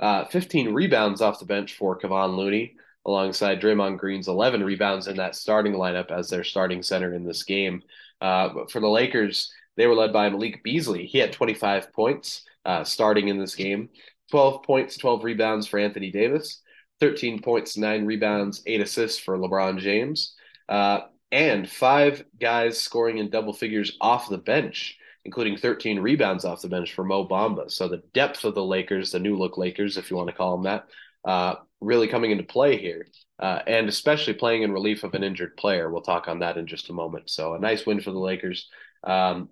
uh, 0.00 0.24
15 0.26 0.72
rebounds 0.74 1.20
off 1.20 1.38
the 1.38 1.46
bench 1.46 1.74
for 1.74 1.98
Kevon 1.98 2.36
Looney, 2.36 2.76
alongside 3.06 3.60
Draymond 3.60 3.98
Green's 3.98 4.28
11 4.28 4.62
rebounds 4.62 5.06
in 5.06 5.16
that 5.16 5.34
starting 5.34 5.74
lineup 5.74 6.10
as 6.10 6.28
their 6.28 6.44
starting 6.44 6.82
center 6.82 7.14
in 7.14 7.24
this 7.24 7.42
game. 7.42 7.82
but 8.20 8.70
for 8.70 8.80
the 8.80 8.88
Lakers, 8.88 9.52
they 9.78 9.86
were 9.86 9.94
led 9.94 10.12
by 10.12 10.28
Malik 10.28 10.62
Beasley. 10.64 11.06
He 11.06 11.18
had 11.18 11.32
25 11.32 11.92
points 11.92 12.42
uh, 12.66 12.82
starting 12.82 13.28
in 13.28 13.38
this 13.38 13.54
game, 13.54 13.88
12 14.32 14.64
points, 14.64 14.98
12 14.98 15.22
rebounds 15.22 15.68
for 15.68 15.78
Anthony 15.78 16.10
Davis, 16.10 16.60
13 17.00 17.40
points, 17.40 17.76
nine 17.76 18.04
rebounds, 18.04 18.60
eight 18.66 18.80
assists 18.80 19.20
for 19.20 19.38
LeBron 19.38 19.78
James, 19.78 20.34
uh, 20.68 21.02
and 21.30 21.70
five 21.70 22.24
guys 22.40 22.80
scoring 22.80 23.18
in 23.18 23.30
double 23.30 23.52
figures 23.52 23.96
off 24.00 24.28
the 24.28 24.36
bench, 24.36 24.98
including 25.24 25.56
13 25.56 26.00
rebounds 26.00 26.44
off 26.44 26.60
the 26.60 26.68
bench 26.68 26.92
for 26.92 27.04
Mo 27.04 27.28
Bamba. 27.28 27.70
So 27.70 27.86
the 27.86 28.02
depth 28.12 28.44
of 28.44 28.56
the 28.56 28.64
Lakers, 28.64 29.12
the 29.12 29.20
new 29.20 29.36
look 29.36 29.56
Lakers, 29.56 29.96
if 29.96 30.10
you 30.10 30.16
want 30.16 30.28
to 30.28 30.34
call 30.34 30.56
them 30.56 30.64
that, 30.64 30.86
uh, 31.24 31.54
really 31.80 32.08
coming 32.08 32.32
into 32.32 32.42
play 32.42 32.76
here, 32.78 33.06
uh, 33.38 33.60
and 33.68 33.88
especially 33.88 34.34
playing 34.34 34.64
in 34.64 34.72
relief 34.72 35.04
of 35.04 35.14
an 35.14 35.22
injured 35.22 35.56
player. 35.56 35.88
We'll 35.88 36.02
talk 36.02 36.26
on 36.26 36.40
that 36.40 36.56
in 36.56 36.66
just 36.66 36.90
a 36.90 36.92
moment. 36.92 37.30
So 37.30 37.54
a 37.54 37.60
nice 37.60 37.86
win 37.86 38.00
for 38.00 38.10
the 38.10 38.18
Lakers. 38.18 38.68
Um, 39.04 39.50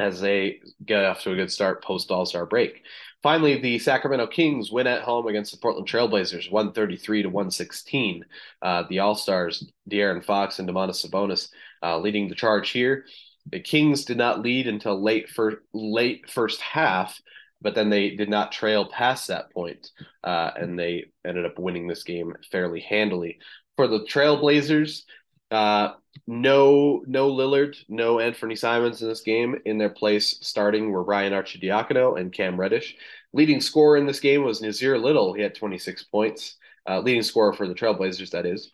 as 0.00 0.20
they 0.20 0.60
get 0.84 1.04
off 1.04 1.22
to 1.22 1.32
a 1.32 1.36
good 1.36 1.52
start 1.52 1.84
post 1.84 2.10
All 2.10 2.26
Star 2.26 2.46
break. 2.46 2.82
Finally, 3.22 3.60
the 3.60 3.78
Sacramento 3.78 4.26
Kings 4.28 4.72
win 4.72 4.86
at 4.86 5.02
home 5.02 5.26
against 5.26 5.52
the 5.52 5.58
Portland 5.58 5.86
Trailblazers, 5.86 6.50
133 6.50 7.22
to 7.22 7.28
116. 7.28 8.24
Uh, 8.62 8.84
the 8.88 9.00
All 9.00 9.14
Stars, 9.14 9.70
De'Aaron 9.90 10.24
Fox 10.24 10.58
and 10.58 10.68
Domantas 10.68 11.06
Sabonis, 11.06 11.50
uh, 11.82 11.98
leading 11.98 12.28
the 12.28 12.34
charge 12.34 12.70
here. 12.70 13.04
The 13.50 13.60
Kings 13.60 14.04
did 14.04 14.16
not 14.16 14.40
lead 14.40 14.66
until 14.66 15.02
late 15.02 15.28
for 15.28 15.62
late 15.74 16.30
first 16.30 16.60
half, 16.60 17.20
but 17.60 17.74
then 17.74 17.90
they 17.90 18.10
did 18.10 18.30
not 18.30 18.52
trail 18.52 18.86
past 18.86 19.28
that 19.28 19.52
point, 19.52 19.90
uh, 20.24 20.52
and 20.56 20.78
they 20.78 21.06
ended 21.26 21.44
up 21.44 21.58
winning 21.58 21.86
this 21.86 22.04
game 22.04 22.34
fairly 22.50 22.80
handily. 22.80 23.38
For 23.76 23.86
the 23.86 24.00
Trailblazers, 24.00 25.04
uh, 25.50 25.92
no, 26.26 27.02
no 27.06 27.30
Lillard, 27.30 27.76
no 27.88 28.20
Anthony 28.20 28.56
Simons 28.56 29.02
in 29.02 29.08
this 29.08 29.22
game. 29.22 29.56
In 29.64 29.78
their 29.78 29.90
place, 29.90 30.38
starting 30.40 30.90
were 30.90 31.02
Ryan 31.02 31.32
Arcidiacono 31.32 32.18
and 32.20 32.32
Cam 32.32 32.58
Reddish. 32.58 32.96
Leading 33.32 33.60
scorer 33.60 33.96
in 33.96 34.06
this 34.06 34.20
game 34.20 34.44
was 34.44 34.60
Nassir 34.60 35.00
Little. 35.00 35.32
He 35.32 35.42
had 35.42 35.54
26 35.54 36.04
points. 36.04 36.56
Uh, 36.88 37.00
leading 37.00 37.22
scorer 37.22 37.52
for 37.52 37.68
the 37.68 37.74
Trailblazers, 37.74 38.30
that 38.30 38.46
is. 38.46 38.70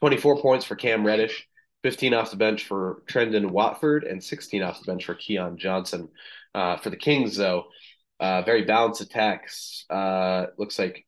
24 0.00 0.40
points 0.40 0.64
for 0.64 0.76
Cam 0.76 1.06
Reddish, 1.06 1.46
15 1.82 2.14
off 2.14 2.30
the 2.30 2.36
bench 2.36 2.66
for 2.66 3.02
Trendon 3.06 3.50
Watford, 3.50 4.04
and 4.04 4.22
16 4.22 4.62
off 4.62 4.80
the 4.80 4.90
bench 4.90 5.04
for 5.04 5.14
Keon 5.14 5.58
Johnson. 5.58 6.08
Uh, 6.54 6.76
for 6.78 6.90
the 6.90 6.96
Kings, 6.96 7.36
though, 7.36 7.66
uh, 8.18 8.42
very 8.42 8.64
balanced 8.64 9.00
attacks. 9.00 9.84
Uh, 9.88 10.46
looks 10.58 10.78
like 10.78 11.06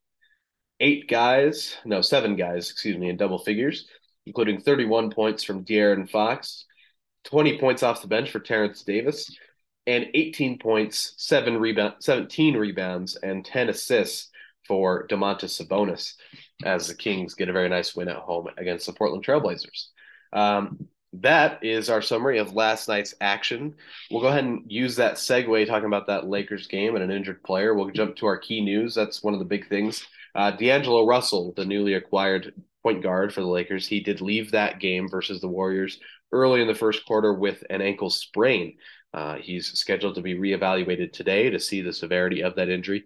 eight 0.79 1.09
guys, 1.09 1.75
no, 1.85 2.01
seven 2.01 2.35
guys, 2.35 2.69
excuse 2.69 2.97
me, 2.97 3.09
in 3.09 3.17
double 3.17 3.39
figures, 3.39 3.87
including 4.25 4.59
31 4.59 5.11
points 5.11 5.43
from 5.43 5.65
De'Aaron 5.65 6.09
Fox, 6.09 6.65
20 7.25 7.59
points 7.59 7.83
off 7.83 8.01
the 8.01 8.07
bench 8.07 8.31
for 8.31 8.39
Terence 8.39 8.83
Davis, 8.83 9.35
and 9.85 10.07
18 10.13 10.59
points, 10.59 11.13
seven 11.17 11.57
rebound, 11.57 11.95
17 11.99 12.55
rebounds, 12.55 13.15
and 13.17 13.45
10 13.45 13.69
assists 13.69 14.29
for 14.67 15.07
Domantas 15.07 15.61
Sabonis 15.61 16.13
as 16.63 16.87
the 16.87 16.95
Kings 16.95 17.33
get 17.33 17.49
a 17.49 17.53
very 17.53 17.67
nice 17.67 17.95
win 17.95 18.07
at 18.07 18.15
home 18.17 18.47
against 18.57 18.85
the 18.85 18.93
Portland 18.93 19.25
Trailblazers. 19.25 19.87
Um, 20.31 20.87
that 21.13 21.63
is 21.63 21.89
our 21.89 22.01
summary 22.01 22.39
of 22.39 22.53
last 22.53 22.87
night's 22.87 23.13
action. 23.21 23.75
We'll 24.09 24.21
go 24.21 24.29
ahead 24.29 24.45
and 24.45 24.63
use 24.67 24.95
that 24.95 25.15
segue 25.15 25.67
talking 25.67 25.85
about 25.85 26.07
that 26.07 26.27
Lakers 26.27 26.67
game 26.67 26.95
and 26.95 27.03
an 27.03 27.11
injured 27.11 27.43
player. 27.43 27.73
We'll 27.73 27.91
jump 27.91 28.15
to 28.17 28.25
our 28.25 28.37
key 28.37 28.61
news. 28.61 28.95
That's 28.95 29.21
one 29.21 29.33
of 29.33 29.39
the 29.39 29.45
big 29.45 29.69
things. 29.69 30.05
Uh, 30.33 30.51
D'Angelo 30.51 31.05
Russell, 31.05 31.53
the 31.55 31.65
newly 31.65 31.93
acquired 31.93 32.53
point 32.83 33.01
guard 33.01 33.33
for 33.33 33.41
the 33.41 33.47
Lakers, 33.47 33.87
he 33.87 34.01
did 34.01 34.21
leave 34.21 34.51
that 34.51 34.79
game 34.79 35.09
versus 35.09 35.41
the 35.41 35.47
Warriors 35.47 35.99
early 36.31 36.61
in 36.61 36.67
the 36.67 36.75
first 36.75 37.05
quarter 37.05 37.33
with 37.33 37.63
an 37.69 37.81
ankle 37.81 38.09
sprain. 38.09 38.75
Uh, 39.13 39.35
he's 39.35 39.67
scheduled 39.77 40.15
to 40.15 40.21
be 40.21 40.33
reevaluated 40.33 41.13
today 41.13 41.49
to 41.49 41.59
see 41.59 41.81
the 41.81 41.93
severity 41.93 42.41
of 42.41 42.55
that 42.55 42.69
injury. 42.69 43.03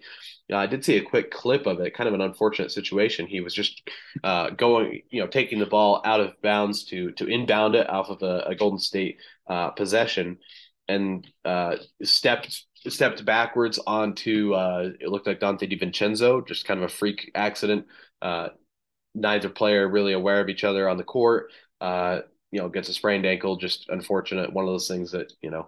Uh, 0.52 0.56
I 0.56 0.66
did 0.66 0.86
see 0.86 0.96
a 0.96 1.04
quick 1.04 1.32
clip 1.32 1.68
of 1.68 1.82
it, 1.82 1.94
kind 1.94 2.08
of 2.08 2.14
an 2.14 2.22
unfortunate 2.22 2.72
situation. 2.72 3.28
He 3.28 3.42
was 3.42 3.54
just 3.54 3.82
uh, 4.24 4.52
going, 4.52 5.02
you 5.10 5.22
know, 5.22 5.28
taking 5.28 5.60
the 5.60 5.66
ball 5.66 6.02
out 6.06 6.22
of 6.22 6.42
bounds 6.42 6.86
to 6.86 7.12
to 7.14 7.28
inbound 7.28 7.76
it 7.76 7.90
off 7.90 8.10
of 8.10 8.22
a, 8.24 8.46
a 8.48 8.56
Golden 8.56 8.80
State 8.80 9.18
uh, 9.50 9.72
possession, 9.72 10.38
and 10.88 11.28
uh, 11.44 11.76
stepped 12.02 12.64
stepped 12.88 13.26
backwards 13.26 13.78
onto 13.86 14.54
uh, 14.54 14.92
it 15.02 15.10
looked 15.10 15.28
like 15.28 15.42
Donte 15.42 15.70
DiVincenzo, 15.70 16.48
just 16.48 16.66
kind 16.66 16.80
of 16.80 16.86
a 16.86 16.94
freak 16.94 17.32
accident. 17.36 17.86
Neither 19.18 19.50
player 19.50 19.88
really 19.88 20.14
aware 20.14 20.40
of 20.40 20.50
each 20.50 20.64
other 20.64 20.88
on 20.88 20.98
the 20.98 21.04
court. 21.04 21.52
you 21.82 22.62
know, 22.62 22.70
gets 22.70 22.90
a 22.90 22.94
sprained 22.94 23.26
ankle, 23.26 23.58
just 23.58 23.90
unfortunate. 23.90 24.54
One 24.54 24.66
of 24.66 24.72
those 24.72 24.88
things 24.88 25.12
that 25.12 25.34
you 25.42 25.50
know 25.50 25.68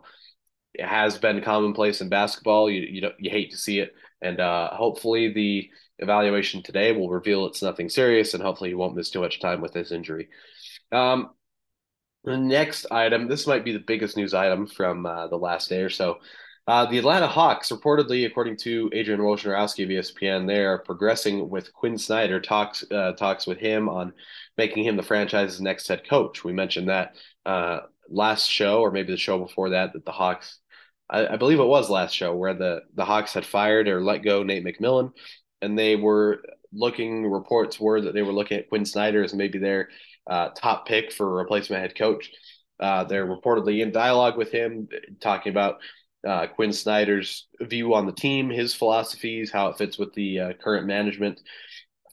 it 0.73 0.85
has 0.85 1.17
been 1.17 1.41
commonplace 1.41 2.01
in 2.01 2.09
basketball. 2.09 2.69
You 2.69 2.81
you 2.81 3.09
you 3.19 3.29
hate 3.29 3.51
to 3.51 3.57
see 3.57 3.79
it, 3.79 3.93
and 4.21 4.39
uh, 4.39 4.69
hopefully 4.73 5.33
the 5.33 5.69
evaluation 5.99 6.63
today 6.63 6.91
will 6.93 7.09
reveal 7.09 7.45
it's 7.45 7.61
nothing 7.61 7.89
serious, 7.89 8.33
and 8.33 8.43
hopefully 8.43 8.69
he 8.69 8.75
won't 8.75 8.95
miss 8.95 9.09
too 9.09 9.21
much 9.21 9.39
time 9.39 9.61
with 9.61 9.73
this 9.73 9.91
injury. 9.91 10.29
Um, 10.91 11.31
the 12.23 12.37
next 12.37 12.85
item, 12.91 13.27
this 13.27 13.47
might 13.47 13.65
be 13.65 13.71
the 13.71 13.79
biggest 13.79 14.17
news 14.17 14.33
item 14.33 14.67
from 14.67 15.05
uh, 15.05 15.27
the 15.27 15.37
last 15.37 15.69
day 15.69 15.81
or 15.81 15.89
so. 15.89 16.19
Uh, 16.69 16.85
the 16.85 16.99
Atlanta 16.99 17.25
Hawks, 17.25 17.71
reportedly, 17.71 18.27
according 18.27 18.55
to 18.55 18.91
Adrian 18.93 19.21
Wojnarowski 19.21 19.85
of 19.85 19.89
ESPN, 19.89 20.45
they 20.45 20.63
are 20.63 20.77
progressing 20.77 21.49
with 21.49 21.73
Quin 21.73 21.97
Snyder. 21.97 22.39
Talks 22.39 22.85
uh, 22.91 23.13
talks 23.13 23.47
with 23.47 23.57
him 23.57 23.89
on 23.89 24.13
making 24.55 24.83
him 24.83 24.95
the 24.95 25.01
franchise's 25.01 25.59
next 25.59 25.87
head 25.87 26.07
coach. 26.07 26.43
We 26.43 26.53
mentioned 26.53 26.89
that 26.89 27.15
uh, 27.43 27.79
last 28.07 28.45
show, 28.45 28.81
or 28.81 28.91
maybe 28.91 29.11
the 29.11 29.17
show 29.17 29.39
before 29.39 29.71
that, 29.71 29.93
that 29.93 30.05
the 30.05 30.11
Hawks, 30.11 30.59
I, 31.09 31.25
I, 31.25 31.37
believe 31.37 31.59
it 31.59 31.65
was 31.65 31.89
last 31.89 32.13
show, 32.13 32.35
where 32.35 32.53
the 32.53 32.83
the 32.93 33.03
Hawks 33.03 33.33
had 33.33 33.47
fired 33.47 33.87
or 33.87 34.03
let 34.03 34.19
go 34.19 34.43
Nate 34.43 34.63
McMillan, 34.63 35.11
and 35.63 35.75
they 35.75 35.95
were 35.95 36.43
looking. 36.71 37.25
Reports 37.25 37.79
were 37.79 37.99
that 37.99 38.13
they 38.13 38.21
were 38.21 38.31
looking 38.31 38.59
at 38.59 38.69
Quin 38.69 38.85
Snyder 38.85 39.23
as 39.23 39.33
maybe 39.33 39.57
their 39.57 39.89
uh, 40.29 40.49
top 40.49 40.87
pick 40.87 41.11
for 41.13 41.33
replacement 41.33 41.81
head 41.81 41.97
coach. 41.97 42.29
Uh, 42.79 43.05
they're 43.05 43.25
reportedly 43.25 43.81
in 43.81 43.91
dialogue 43.91 44.37
with 44.37 44.51
him, 44.51 44.87
talking 45.19 45.49
about 45.49 45.79
uh, 46.27 46.47
Quin 46.47 46.73
Snyder's 46.73 47.47
view 47.61 47.93
on 47.93 48.05
the 48.05 48.11
team, 48.11 48.49
his 48.49 48.73
philosophies, 48.73 49.51
how 49.51 49.67
it 49.67 49.77
fits 49.77 49.97
with 49.97 50.13
the 50.13 50.39
uh, 50.39 50.53
current 50.53 50.85
management, 50.85 51.41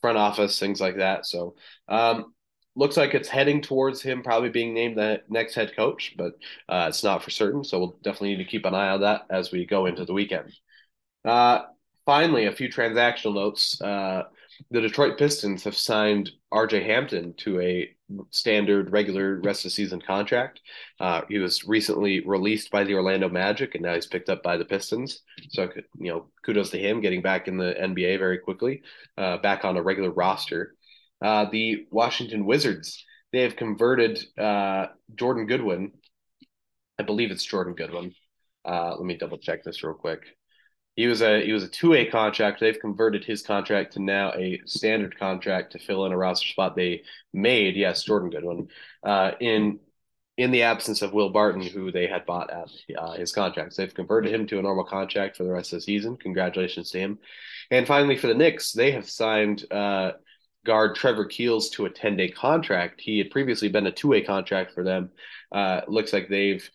front 0.01 0.17
office, 0.17 0.59
things 0.59 0.79
like 0.79 0.97
that. 0.97 1.25
So 1.25 1.55
um, 1.87 2.33
looks 2.75 2.97
like 2.97 3.13
it's 3.13 3.27
heading 3.27 3.61
towards 3.61 4.01
him 4.01 4.23
probably 4.23 4.49
being 4.49 4.73
named 4.73 4.97
the 4.97 5.21
next 5.29 5.55
head 5.55 5.75
coach, 5.75 6.15
but 6.17 6.33
uh, 6.69 6.85
it's 6.89 7.03
not 7.03 7.23
for 7.23 7.31
certain. 7.31 7.63
So 7.63 7.79
we'll 7.79 7.99
definitely 8.03 8.35
need 8.35 8.43
to 8.43 8.49
keep 8.49 8.65
an 8.65 8.75
eye 8.75 8.89
on 8.89 9.01
that 9.01 9.23
as 9.29 9.51
we 9.51 9.65
go 9.65 9.85
into 9.85 10.05
the 10.05 10.13
weekend. 10.13 10.53
Uh, 11.25 11.63
finally, 12.05 12.45
a 12.45 12.51
few 12.51 12.69
transactional 12.69 13.35
notes. 13.35 13.81
The 14.71 14.81
Detroit 14.81 15.17
Pistons 15.17 15.63
have 15.63 15.75
signed 15.75 16.31
RJ 16.53 16.85
Hampton 16.85 17.33
to 17.37 17.61
a 17.61 17.95
standard 18.31 18.91
regular 18.91 19.39
rest 19.41 19.65
of 19.65 19.71
season 19.71 20.01
contract. 20.01 20.61
Uh, 20.99 21.21
he 21.29 21.39
was 21.39 21.65
recently 21.65 22.21
released 22.25 22.71
by 22.71 22.83
the 22.83 22.93
Orlando 22.93 23.29
Magic 23.29 23.75
and 23.75 23.83
now 23.83 23.93
he's 23.93 24.07
picked 24.07 24.29
up 24.29 24.43
by 24.43 24.57
the 24.57 24.65
Pistons. 24.65 25.21
So, 25.49 25.69
you 25.99 26.11
know, 26.11 26.27
kudos 26.45 26.69
to 26.71 26.79
him 26.79 27.01
getting 27.01 27.21
back 27.21 27.47
in 27.47 27.57
the 27.57 27.75
NBA 27.79 28.17
very 28.17 28.37
quickly, 28.37 28.81
uh, 29.17 29.37
back 29.37 29.65
on 29.65 29.77
a 29.77 29.81
regular 29.81 30.11
roster. 30.11 30.75
Uh, 31.21 31.45
the 31.51 31.87
Washington 31.91 32.45
Wizards, 32.45 33.03
they 33.33 33.41
have 33.41 33.55
converted 33.55 34.19
uh, 34.37 34.87
Jordan 35.15 35.47
Goodwin. 35.47 35.91
I 36.99 37.03
believe 37.03 37.31
it's 37.31 37.43
Jordan 37.43 37.73
Goodwin. 37.73 38.13
Uh, 38.65 38.95
let 38.95 39.05
me 39.05 39.17
double 39.17 39.37
check 39.37 39.63
this 39.63 39.83
real 39.83 39.93
quick. 39.93 40.21
He 40.97 41.05
was 41.05 41.21
a 41.21 41.45
he 41.45 41.53
was 41.53 41.63
a 41.63 41.69
two 41.69 41.91
way 41.91 42.07
contract. 42.07 42.59
They've 42.59 42.79
converted 42.79 43.23
his 43.23 43.43
contract 43.43 43.93
to 43.93 44.01
now 44.01 44.33
a 44.33 44.59
standard 44.65 45.17
contract 45.17 45.73
to 45.73 45.79
fill 45.79 46.05
in 46.07 46.11
a 46.11 46.17
roster 46.17 46.47
spot 46.47 46.75
they 46.75 47.03
made. 47.31 47.75
Yes, 47.75 48.03
Jordan 48.03 48.31
Goodwin. 48.31 48.67
Uh, 49.03 49.31
in 49.39 49.79
in 50.37 50.49
the 50.49 50.63
absence 50.63 51.03
of 51.03 51.13
Will 51.13 51.29
Barton, 51.29 51.61
who 51.61 51.91
they 51.91 52.07
had 52.07 52.25
bought 52.25 52.49
at 52.49 52.69
uh, 52.97 53.11
his 53.13 53.31
contracts, 53.31 53.75
they've 53.75 53.93
converted 53.93 54.33
him 54.33 54.47
to 54.47 54.57
a 54.57 54.61
normal 54.61 54.85
contract 54.85 55.37
for 55.37 55.43
the 55.43 55.51
rest 55.51 55.71
of 55.71 55.77
the 55.77 55.81
season. 55.81 56.17
Congratulations 56.17 56.89
to 56.91 56.99
him. 56.99 57.19
And 57.69 57.85
finally, 57.85 58.17
for 58.17 58.27
the 58.27 58.35
Knicks, 58.35 58.71
they 58.71 58.91
have 58.91 59.09
signed 59.09 59.71
uh, 59.71 60.13
guard 60.65 60.95
Trevor 60.95 61.25
Keels 61.25 61.69
to 61.71 61.85
a 61.85 61.91
10 61.91 62.17
day 62.17 62.29
contract. 62.29 63.01
He 63.01 63.19
had 63.19 63.29
previously 63.29 63.69
been 63.69 63.85
a 63.85 63.91
two 63.91 64.07
way 64.07 64.23
contract 64.23 64.73
for 64.73 64.83
them. 64.83 65.11
Uh, 65.51 65.81
looks 65.87 66.11
like 66.11 66.27
they've 66.27 66.67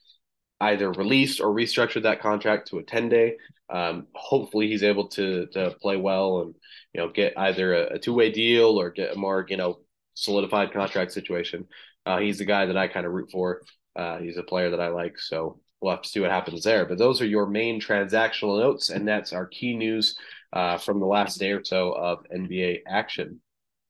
either 0.63 0.91
released 0.93 1.41
or 1.41 1.49
restructured 1.49 2.05
that 2.05 2.21
contract 2.21 2.69
to 2.69 2.79
a 2.79 2.83
10 2.83 3.09
day. 3.09 3.37
Um, 3.69 4.07
hopefully 4.15 4.69
he's 4.69 4.83
able 4.83 5.09
to, 5.09 5.47
to 5.49 5.77
play 5.81 5.97
well 5.97 6.43
and, 6.43 6.55
you 6.93 7.01
know, 7.01 7.09
get 7.09 7.39
either 7.39 7.75
a, 7.75 7.95
a 7.95 7.99
two 7.99 8.15
way 8.15 8.31
deal 8.31 8.81
or 8.81 8.91
get 8.91 9.15
a 9.15 9.19
more, 9.19 9.47
you 9.49 9.57
know, 9.57 9.81
solidified 10.15 10.73
contract 10.73 11.13
situation. 11.13 11.67
Uh, 12.05 12.19
he's 12.19 12.39
the 12.39 12.45
guy 12.45 12.67
that 12.67 12.77
I 12.77 12.89
kind 12.89 13.07
of 13.07 13.13
root 13.13 13.31
for. 13.31 13.63
Uh, 13.97 14.19
he's 14.19 14.37
a 14.37 14.43
player 14.43 14.71
that 14.71 14.81
I 14.81 14.89
like. 14.89 15.19
So 15.19 15.61
we'll 15.81 15.93
have 15.93 16.03
to 16.03 16.09
see 16.09 16.21
what 16.21 16.31
happens 16.31 16.65
there. 16.65 16.85
But 16.85 16.99
those 16.99 17.21
are 17.21 17.27
your 17.27 17.47
main 17.47 17.81
transactional 17.81 18.61
notes, 18.61 18.91
and 18.91 19.07
that's 19.07 19.33
our 19.33 19.47
key 19.47 19.77
news 19.77 20.17
uh, 20.53 20.79
from 20.79 21.01
the 21.01 21.07
last 21.07 21.39
day 21.39 21.53
or 21.53 21.65
so 21.65 21.93
of 21.93 22.25
NBA 22.35 22.81
action. 22.87 23.41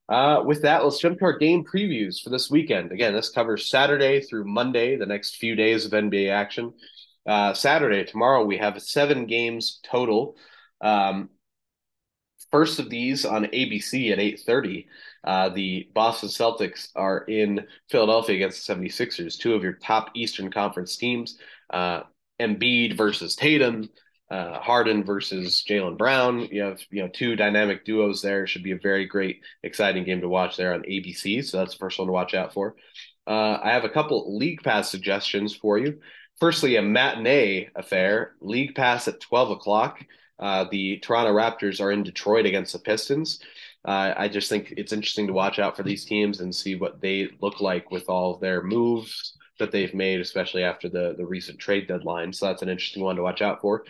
Uh, 0.09 0.43
with 0.45 0.63
that, 0.63 0.85
let's 0.85 0.99
jump 0.99 1.19
to 1.19 1.25
our 1.25 1.39
game 1.39 1.65
previews 1.65 2.21
for 2.23 2.31
this 2.31 2.51
weekend. 2.51 2.93
Again, 2.93 3.15
this 3.15 3.31
covers 3.31 3.69
Saturday 3.69 4.21
through 4.21 4.45
Monday, 4.45 4.97
the 4.97 5.07
next 5.07 5.37
few 5.37 5.55
days 5.55 5.85
of 5.85 5.93
NBA 5.93 6.31
action. 6.31 6.73
Uh, 7.27 7.55
Saturday, 7.55 8.05
tomorrow, 8.05 8.45
we 8.45 8.59
have 8.59 8.83
seven 8.83 9.27
games 9.27 9.81
total. 9.85 10.37
Um, 10.81 11.31
first 12.51 12.79
of 12.79 12.91
these 12.91 13.25
on 13.25 13.47
ABC 13.47 14.13
at 14.13 14.19
8.30. 14.19 14.87
Uh, 15.25 15.49
the 15.49 15.89
Boston 15.95 16.29
Celtics 16.29 16.89
are 16.95 17.25
in 17.25 17.67
Philadelphia 17.89 18.37
against 18.37 18.67
the 18.67 18.75
76ers, 18.75 19.39
two 19.39 19.55
of 19.55 19.63
your 19.63 19.75
top 19.75 20.11
Eastern 20.15 20.51
Conference 20.51 20.97
teams. 20.97 21.39
Uh, 21.71 22.03
Embiid 22.41 22.97
versus 22.97 23.37
Tatum, 23.37 23.89
uh, 24.33 24.59
Harden 24.61 25.05
versus 25.05 25.63
Jaylen 25.69 25.99
Brown. 25.99 26.49
You 26.51 26.63
have 26.63 26.81
you 26.91 27.03
know 27.03 27.09
two 27.09 27.37
dynamic 27.37 27.85
duos 27.85 28.23
there. 28.23 28.45
It 28.45 28.49
should 28.49 28.63
be 28.63 28.73
a 28.73 28.79
very 28.79 29.05
great, 29.05 29.43
exciting 29.63 30.05
game 30.05 30.23
to 30.23 30.29
watch 30.29 30.57
there 30.57 30.73
on 30.73 30.85
ABC. 30.85 31.45
So 31.45 31.59
that's 31.59 31.73
the 31.75 31.79
first 31.79 31.99
one 31.99 32.07
to 32.09 32.13
watch 32.13 32.33
out 32.33 32.55
for. 32.55 32.75
Uh, 33.27 33.59
I 33.63 33.73
have 33.73 33.85
a 33.85 33.91
couple 33.91 34.39
league 34.39 34.63
pass 34.63 34.91
suggestions 34.91 35.55
for 35.55 35.77
you. 35.77 36.01
Firstly, 36.41 36.77
a 36.77 36.83
matinee 36.83 37.69
affair, 37.77 38.33
league 38.41 38.75
pass 38.75 39.07
at 39.07 39.21
twelve 39.21 39.51
o'clock. 39.51 40.03
Uh, 40.39 40.65
the 40.71 40.97
Toronto 41.01 41.33
Raptors 41.33 41.79
are 41.79 41.93
in 41.93 42.03
Detroit 42.03 42.47
against 42.47 42.73
the 42.73 42.79
Pistons. 42.79 43.39
Uh, 43.85 44.15
I 44.17 44.29
just 44.29 44.49
think 44.49 44.73
it's 44.79 44.95
interesting 44.95 45.27
to 45.27 45.35
watch 45.35 45.59
out 45.59 45.77
for 45.77 45.83
these 45.83 46.07
teams 46.07 46.41
and 46.41 46.55
see 46.55 46.75
what 46.75 47.03
they 47.03 47.29
look 47.43 47.61
like 47.61 47.91
with 47.91 48.09
all 48.09 48.39
their 48.39 48.63
moves 48.63 49.37
that 49.59 49.71
they've 49.71 49.95
made, 49.95 50.21
especially 50.21 50.65
after 50.65 50.89
the 50.89 51.15
the 51.19 51.27
recent 51.27 51.59
trade 51.59 51.87
deadline. 51.87 52.33
So 52.33 52.47
that's 52.47 52.63
an 52.63 52.71
interesting 52.71 53.03
one 53.03 53.17
to 53.17 53.23
watch 53.23 53.43
out 53.43 53.61
for. 53.61 53.85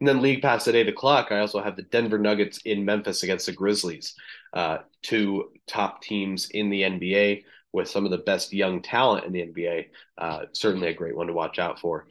And 0.00 0.08
then 0.08 0.22
League 0.22 0.42
Pass 0.42 0.68
at 0.68 0.74
eight 0.74 0.88
o'clock, 0.88 1.28
I 1.30 1.38
also 1.38 1.62
have 1.62 1.76
the 1.76 1.82
Denver 1.82 2.18
Nuggets 2.18 2.58
in 2.64 2.84
Memphis 2.84 3.22
against 3.22 3.46
the 3.46 3.52
Grizzlies, 3.52 4.14
uh, 4.52 4.78
two 5.02 5.50
top 5.66 6.02
teams 6.02 6.50
in 6.50 6.68
the 6.68 6.82
NBA 6.82 7.44
with 7.72 7.88
some 7.88 8.04
of 8.04 8.10
the 8.10 8.18
best 8.18 8.52
young 8.52 8.82
talent 8.82 9.24
in 9.24 9.32
the 9.32 9.42
NBA. 9.42 9.86
Uh, 10.18 10.46
certainly 10.52 10.88
a 10.88 10.94
great 10.94 11.16
one 11.16 11.26
to 11.28 11.32
watch 11.32 11.58
out 11.58 11.80
for. 11.80 12.06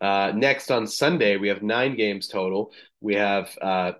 Uh, 0.00 0.32
next 0.34 0.70
on 0.70 0.86
Sunday, 0.86 1.36
we 1.36 1.48
have 1.48 1.62
nine 1.62 1.96
games 1.96 2.28
total. 2.28 2.72
We 3.00 3.14
have 3.14 3.56
uh, 3.62 3.92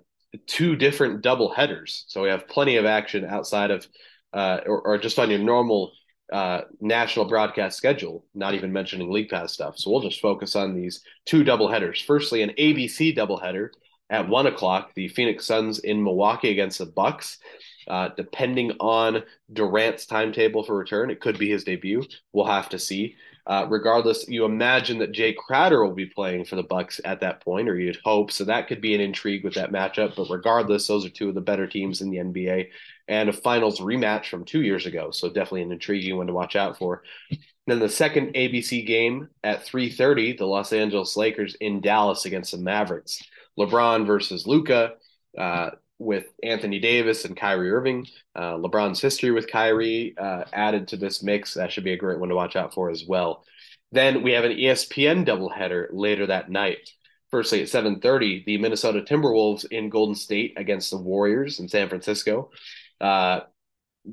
two 0.46 0.76
different 0.76 1.22
double 1.22 1.52
headers, 1.52 2.04
so 2.08 2.22
we 2.22 2.28
have 2.28 2.48
plenty 2.48 2.76
of 2.76 2.84
action 2.84 3.24
outside 3.24 3.70
of 3.70 3.86
uh, 4.32 4.60
or, 4.66 4.80
or, 4.80 4.98
just 4.98 5.20
on 5.20 5.30
your 5.30 5.38
normal 5.38 5.92
uh, 6.32 6.62
national 6.80 7.26
broadcast 7.26 7.76
schedule, 7.76 8.24
not 8.34 8.54
even 8.54 8.72
mentioning 8.72 9.10
League 9.10 9.28
Pass 9.28 9.52
stuff. 9.52 9.78
So 9.78 9.90
we'll 9.90 10.00
just 10.00 10.20
focus 10.20 10.56
on 10.56 10.74
these 10.74 11.02
two 11.26 11.44
double 11.44 11.68
headers. 11.68 12.00
Firstly, 12.00 12.42
an 12.42 12.50
ABC 12.58 13.16
doubleheader 13.16 13.70
at 14.10 14.28
one 14.28 14.46
o'clock, 14.46 14.92
the 14.94 15.08
Phoenix 15.08 15.46
Suns 15.46 15.80
in 15.80 16.02
Milwaukee 16.02 16.50
against 16.50 16.78
the 16.78 16.86
Bucks. 16.86 17.38
Uh, 17.86 18.08
depending 18.16 18.72
on 18.80 19.22
Durant's 19.52 20.06
timetable 20.06 20.62
for 20.62 20.74
return, 20.74 21.10
it 21.10 21.20
could 21.20 21.38
be 21.38 21.50
his 21.50 21.64
debut. 21.64 22.02
We'll 22.32 22.46
have 22.46 22.70
to 22.70 22.78
see. 22.78 23.16
Uh, 23.46 23.66
regardless, 23.68 24.26
you 24.26 24.44
imagine 24.44 24.98
that 24.98 25.12
Jae 25.12 25.36
Crowder 25.36 25.84
will 25.84 25.94
be 25.94 26.06
playing 26.06 26.46
for 26.46 26.56
the 26.56 26.62
Bucks 26.62 27.00
at 27.04 27.20
that 27.20 27.42
point, 27.42 27.68
or 27.68 27.78
you'd 27.78 27.98
hope. 28.02 28.32
So 28.32 28.44
that 28.44 28.68
could 28.68 28.80
be 28.80 28.94
an 28.94 29.00
intrigue 29.02 29.44
with 29.44 29.54
that 29.54 29.70
matchup. 29.70 30.16
But 30.16 30.30
regardless, 30.30 30.86
those 30.86 31.04
are 31.04 31.10
two 31.10 31.28
of 31.28 31.34
the 31.34 31.42
better 31.42 31.66
teams 31.66 32.00
in 32.00 32.10
the 32.10 32.18
NBA, 32.18 32.68
and 33.06 33.28
a 33.28 33.32
finals 33.32 33.80
rematch 33.80 34.26
from 34.30 34.44
two 34.44 34.62
years 34.62 34.86
ago. 34.86 35.10
So 35.10 35.28
definitely 35.28 35.62
an 35.62 35.72
intriguing 35.72 36.16
one 36.16 36.28
to 36.28 36.32
watch 36.32 36.56
out 36.56 36.78
for. 36.78 37.02
Then 37.66 37.78
the 37.78 37.88
second 37.88 38.34
ABC 38.34 38.86
game 38.86 39.28
at 39.42 39.64
3:30, 39.64 40.36
the 40.36 40.46
Los 40.46 40.72
Angeles 40.72 41.16
Lakers 41.16 41.54
in 41.54 41.80
Dallas 41.80 42.24
against 42.24 42.52
the 42.52 42.58
Mavericks. 42.58 43.22
LeBron 43.58 44.06
versus 44.06 44.46
Luka. 44.46 44.94
Uh, 45.36 45.70
with 45.98 46.26
Anthony 46.42 46.78
Davis 46.78 47.24
and 47.24 47.36
Kyrie 47.36 47.70
Irving. 47.70 48.06
Uh, 48.34 48.54
LeBron's 48.54 49.00
history 49.00 49.30
with 49.30 49.50
Kyrie 49.50 50.14
uh, 50.18 50.44
added 50.52 50.88
to 50.88 50.96
this 50.96 51.22
mix. 51.22 51.54
That 51.54 51.72
should 51.72 51.84
be 51.84 51.92
a 51.92 51.98
great 51.98 52.18
one 52.18 52.28
to 52.28 52.34
watch 52.34 52.56
out 52.56 52.74
for 52.74 52.90
as 52.90 53.04
well. 53.06 53.44
Then 53.92 54.22
we 54.22 54.32
have 54.32 54.44
an 54.44 54.52
ESPN 54.52 55.26
doubleheader 55.26 55.86
later 55.92 56.26
that 56.26 56.50
night. 56.50 56.90
Firstly, 57.30 57.62
at 57.62 57.68
7:30, 57.68 58.44
the 58.44 58.58
Minnesota 58.58 59.00
Timberwolves 59.00 59.64
in 59.70 59.88
Golden 59.88 60.14
State 60.14 60.54
against 60.56 60.90
the 60.90 60.98
Warriors 60.98 61.60
in 61.60 61.68
San 61.68 61.88
Francisco. 61.88 62.50
Uh, 63.00 63.40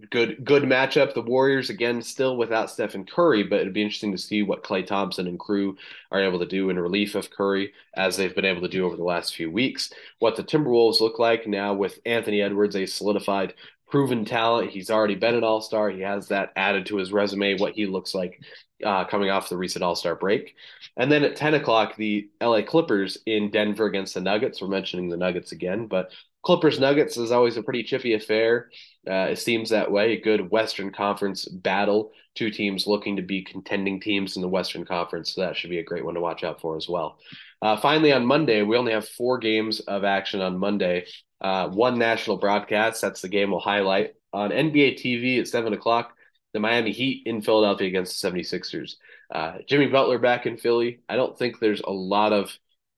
good 0.10 0.44
good 0.46 0.64
matchup. 0.64 1.14
The 1.14 1.22
Warriors 1.22 1.70
again 1.70 2.02
still 2.02 2.38
without 2.38 2.70
Stephen 2.70 3.06
Curry, 3.06 3.44
but 3.44 3.60
it'd 3.60 3.74
be 3.74 3.82
interesting 3.82 4.12
to 4.12 4.18
see 4.18 4.42
what 4.44 4.64
Klay 4.64 4.86
Thompson 4.86 5.28
and 5.28 5.40
crew 5.40 5.78
are 6.12 6.22
able 6.22 6.40
to 6.40 6.46
do 6.46 6.70
in 6.70 6.80
relief 6.80 7.16
of 7.16 7.30
Curry 7.30 7.74
as 7.96 8.16
they've 8.16 8.36
been 8.36 8.46
able 8.46 8.62
to 8.62 8.70
do 8.70 8.86
over 8.86 8.96
the 8.96 9.04
last 9.04 9.36
few 9.36 9.52
weeks. 9.52 9.92
What 10.20 10.36
the 10.36 10.44
Timberwolves 10.44 11.02
look 11.02 11.20
like 11.20 11.48
now 11.48 11.74
with 11.74 12.00
Anthony 12.06 12.42
Edwards, 12.42 12.76
a 12.76 12.86
solidified 12.86 13.54
proven 13.92 14.24
talent. 14.24 14.72
He's 14.72 14.90
already 14.90 15.16
been 15.16 15.36
an 15.36 15.44
all-star. 15.44 15.90
He 15.90 16.02
has 16.02 16.30
that 16.30 16.54
added 16.56 16.86
to 16.88 16.96
his 16.96 17.12
resume, 17.12 17.60
what 17.60 17.74
he 17.74 17.86
looks 17.86 18.16
like 18.16 18.42
uh, 18.84 19.04
coming 19.06 19.30
off 19.30 19.50
the 19.50 19.58
recent 19.58 19.84
all-star 19.84 20.16
break. 20.16 20.56
And 20.96 21.12
then 21.12 21.24
at 21.24 21.36
10 21.36 21.56
o'clock, 21.56 21.98
the 21.98 22.30
LA 22.42 22.62
Clippers 22.62 23.18
in 23.26 23.52
Denver 23.52 23.86
against 23.86 24.14
the 24.14 24.22
Nuggets. 24.22 24.62
We're 24.62 24.70
mentioning 24.70 25.10
the 25.10 25.18
Nuggets 25.18 25.52
again, 25.52 25.88
but 25.88 26.12
Clippers 26.44 26.80
Nuggets 26.80 27.18
is 27.18 27.32
always 27.32 27.58
a 27.58 27.64
pretty 27.64 27.84
chippy 27.84 28.14
affair. 28.14 28.72
Uh, 29.08 29.28
it 29.30 29.38
seems 29.38 29.70
that 29.70 29.92
way. 29.92 30.14
A 30.14 30.22
good 30.22 30.50
Western 30.50 30.92
Conference 30.92 31.46
battle. 31.46 32.12
Two 32.36 32.50
teams 32.50 32.88
looking 32.88 33.16
to 33.18 33.22
be 33.22 33.44
contending 33.44 34.00
teams 34.00 34.36
in 34.36 34.42
the 34.42 34.48
Western 34.48 34.86
Conference. 34.86 35.34
So 35.34 35.42
that 35.42 35.56
should 35.56 35.70
be 35.70 35.80
a 35.80 35.84
great 35.84 36.06
one 36.06 36.16
to 36.16 36.22
watch 36.22 36.44
out 36.44 36.62
for 36.62 36.78
as 36.78 36.90
well. 36.90 37.20
Uh, 37.62 37.78
finally, 37.78 38.12
on 38.12 38.26
Monday, 38.26 38.64
we 38.64 38.78
only 38.78 38.94
have 38.94 39.08
four 39.08 39.38
games 39.38 39.82
of 39.82 40.04
action 40.04 40.42
on 40.42 40.58
Monday. 40.58 41.06
Uh, 41.40 41.70
one 41.70 42.00
national 42.00 42.38
broadcast. 42.38 43.02
That's 43.02 43.22
the 43.22 43.30
game 43.30 43.52
we'll 43.52 43.60
highlight. 43.60 44.14
On 44.34 44.50
NBA 44.50 45.00
TV 45.00 45.40
at 45.40 45.48
7 45.48 45.74
o'clock, 45.74 46.14
the 46.54 46.60
Miami 46.60 46.92
Heat 46.92 47.24
in 47.26 47.42
Philadelphia 47.42 47.88
against 47.88 48.22
the 48.22 48.30
76ers. 48.30 48.94
Uh, 49.34 49.58
Jimmy 49.68 49.88
Butler 49.88 50.20
back 50.20 50.46
in 50.46 50.58
Philly. 50.58 51.02
I 51.08 51.16
don't 51.16 51.38
think 51.38 51.60
there's 51.60 51.82
a 51.82 51.92
lot 51.92 52.34
of 52.34 52.58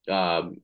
um, 0.09 0.57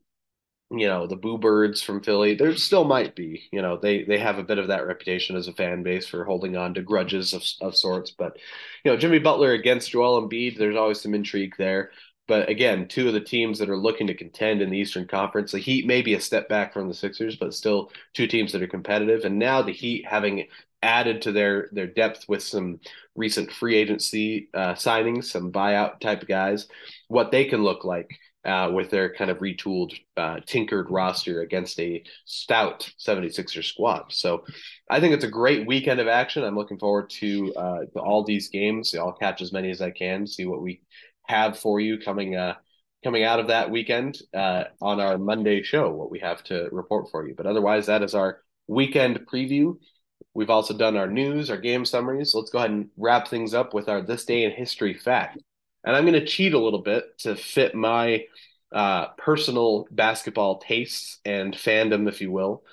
you 0.71 0.87
know 0.87 1.07
the 1.07 1.15
boo 1.15 1.37
birds 1.37 1.81
from 1.81 2.01
Philly. 2.01 2.35
There 2.35 2.55
still 2.55 2.83
might 2.83 3.15
be, 3.15 3.47
you 3.51 3.61
know, 3.61 3.77
they 3.77 4.03
they 4.03 4.19
have 4.19 4.37
a 4.37 4.43
bit 4.43 4.59
of 4.59 4.67
that 4.67 4.85
reputation 4.85 5.35
as 5.35 5.47
a 5.47 5.53
fan 5.53 5.83
base 5.83 6.07
for 6.07 6.23
holding 6.23 6.55
on 6.55 6.73
to 6.75 6.81
grudges 6.81 7.33
of 7.33 7.43
of 7.61 7.75
sorts. 7.75 8.11
But 8.11 8.37
you 8.83 8.91
know, 8.91 8.97
Jimmy 8.97 9.19
Butler 9.19 9.53
against 9.53 9.91
Joel 9.91 10.21
Embiid, 10.21 10.57
there's 10.57 10.75
always 10.75 11.01
some 11.01 11.15
intrigue 11.15 11.55
there. 11.57 11.91
But 12.27 12.47
again, 12.47 12.87
two 12.87 13.07
of 13.07 13.13
the 13.15 13.21
teams 13.21 13.57
that 13.57 13.71
are 13.71 13.77
looking 13.77 14.05
to 14.07 14.13
contend 14.13 14.61
in 14.61 14.69
the 14.69 14.77
Eastern 14.77 15.07
Conference, 15.07 15.51
the 15.51 15.57
Heat 15.57 15.87
may 15.87 16.03
be 16.03 16.13
a 16.13 16.21
step 16.21 16.47
back 16.47 16.73
from 16.73 16.87
the 16.87 16.93
Sixers, 16.93 17.35
but 17.37 17.55
still 17.55 17.91
two 18.13 18.27
teams 18.27 18.51
that 18.51 18.61
are 18.61 18.67
competitive. 18.67 19.25
And 19.25 19.39
now 19.39 19.63
the 19.63 19.71
Heat 19.71 20.05
having 20.05 20.45
added 20.83 21.23
to 21.23 21.31
their 21.31 21.69
their 21.71 21.87
depth 21.87 22.29
with 22.29 22.43
some 22.43 22.79
recent 23.15 23.51
free 23.51 23.75
agency 23.75 24.49
uh, 24.53 24.73
signings, 24.75 25.25
some 25.25 25.51
buyout 25.51 25.99
type 25.99 26.27
guys, 26.27 26.67
what 27.07 27.31
they 27.31 27.45
can 27.45 27.63
look 27.63 27.83
like 27.83 28.09
uh, 28.45 28.71
with 28.73 28.89
their 28.89 29.13
kind 29.13 29.29
of 29.29 29.39
retooled, 29.39 29.93
uh, 30.15 30.39
tinkered 30.45 30.89
roster 30.89 31.41
against 31.41 31.79
a 31.79 32.03
stout 32.25 32.89
76er 32.99 33.63
squad. 33.63 34.05
So 34.09 34.45
I 34.89 34.99
think 34.99 35.13
it's 35.13 35.25
a 35.25 35.29
great 35.29 35.67
weekend 35.67 35.99
of 35.99 36.07
action. 36.07 36.43
I'm 36.43 36.55
looking 36.55 36.79
forward 36.79 37.09
to, 37.11 37.53
uh, 37.55 37.79
all 37.97 38.23
these 38.23 38.49
games. 38.49 38.95
I'll 38.95 39.11
catch 39.11 39.41
as 39.41 39.51
many 39.51 39.69
as 39.71 39.81
I 39.81 39.91
can, 39.91 40.25
see 40.25 40.45
what 40.45 40.61
we 40.61 40.81
have 41.27 41.59
for 41.59 41.79
you 41.79 41.99
coming 41.99 42.35
uh, 42.35 42.55
coming 43.03 43.23
out 43.23 43.39
of 43.39 43.47
that 43.47 43.71
weekend 43.71 44.17
uh, 44.33 44.65
on 44.81 44.99
our 44.99 45.17
Monday 45.17 45.63
show, 45.63 45.89
what 45.89 46.11
we 46.11 46.19
have 46.19 46.43
to 46.43 46.67
report 46.71 47.09
for 47.09 47.25
you. 47.25 47.33
But 47.33 47.45
otherwise, 47.45 47.85
that 47.85 48.03
is 48.03 48.13
our 48.13 48.41
weekend 48.67 49.21
preview. 49.25 49.77
We've 50.33 50.49
also 50.49 50.77
done 50.77 50.97
our 50.97 51.07
news, 51.07 51.49
our 51.49 51.57
game 51.57 51.85
summaries. 51.85 52.33
Let's 52.35 52.49
go 52.49 52.59
ahead 52.59 52.71
and 52.71 52.89
wrap 52.97 53.29
things 53.29 53.53
up 53.53 53.73
with 53.73 53.87
our 53.87 54.01
This 54.01 54.25
Day 54.25 54.43
in 54.43 54.51
History 54.51 54.93
fact 54.93 55.39
and 55.83 55.95
I'm 55.95 56.03
going 56.05 56.13
to 56.13 56.25
cheat 56.25 56.53
a 56.53 56.59
little 56.59 56.81
bit 56.81 57.17
to 57.19 57.35
fit 57.35 57.75
my 57.75 58.25
uh, 58.71 59.07
personal 59.17 59.87
basketball 59.91 60.59
tastes 60.59 61.19
and 61.25 61.53
fandom, 61.53 62.07
if 62.07 62.21
you 62.21 62.31
will. 62.31 62.63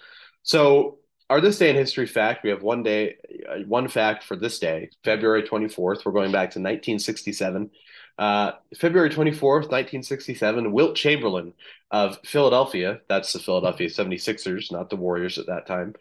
So, 0.42 0.98
our 1.28 1.40
this 1.40 1.58
day 1.58 1.70
in 1.70 1.76
history 1.76 2.06
fact, 2.06 2.44
we 2.44 2.50
have 2.50 2.62
one 2.62 2.84
day, 2.84 3.16
uh, 3.48 3.56
one 3.66 3.88
fact 3.88 4.22
for 4.22 4.36
this 4.36 4.60
day, 4.60 4.90
February 5.02 5.42
24th. 5.42 6.04
We're 6.04 6.12
going 6.12 6.30
back 6.30 6.50
to 6.50 6.60
1967. 6.60 7.70
Uh, 8.18 8.52
February 8.78 9.10
24th, 9.10 9.68
1967, 9.68 10.72
Wilt 10.72 10.96
Chamberlain 10.96 11.52
of 11.90 12.18
Philadelphia, 12.24 13.00
that's 13.08 13.32
the 13.32 13.38
Philadelphia 13.40 13.88
76ers, 13.88 14.72
not 14.72 14.88
the 14.88 14.96
Warriors 14.96 15.36
at 15.36 15.46
that 15.46 15.66
time. 15.66 15.94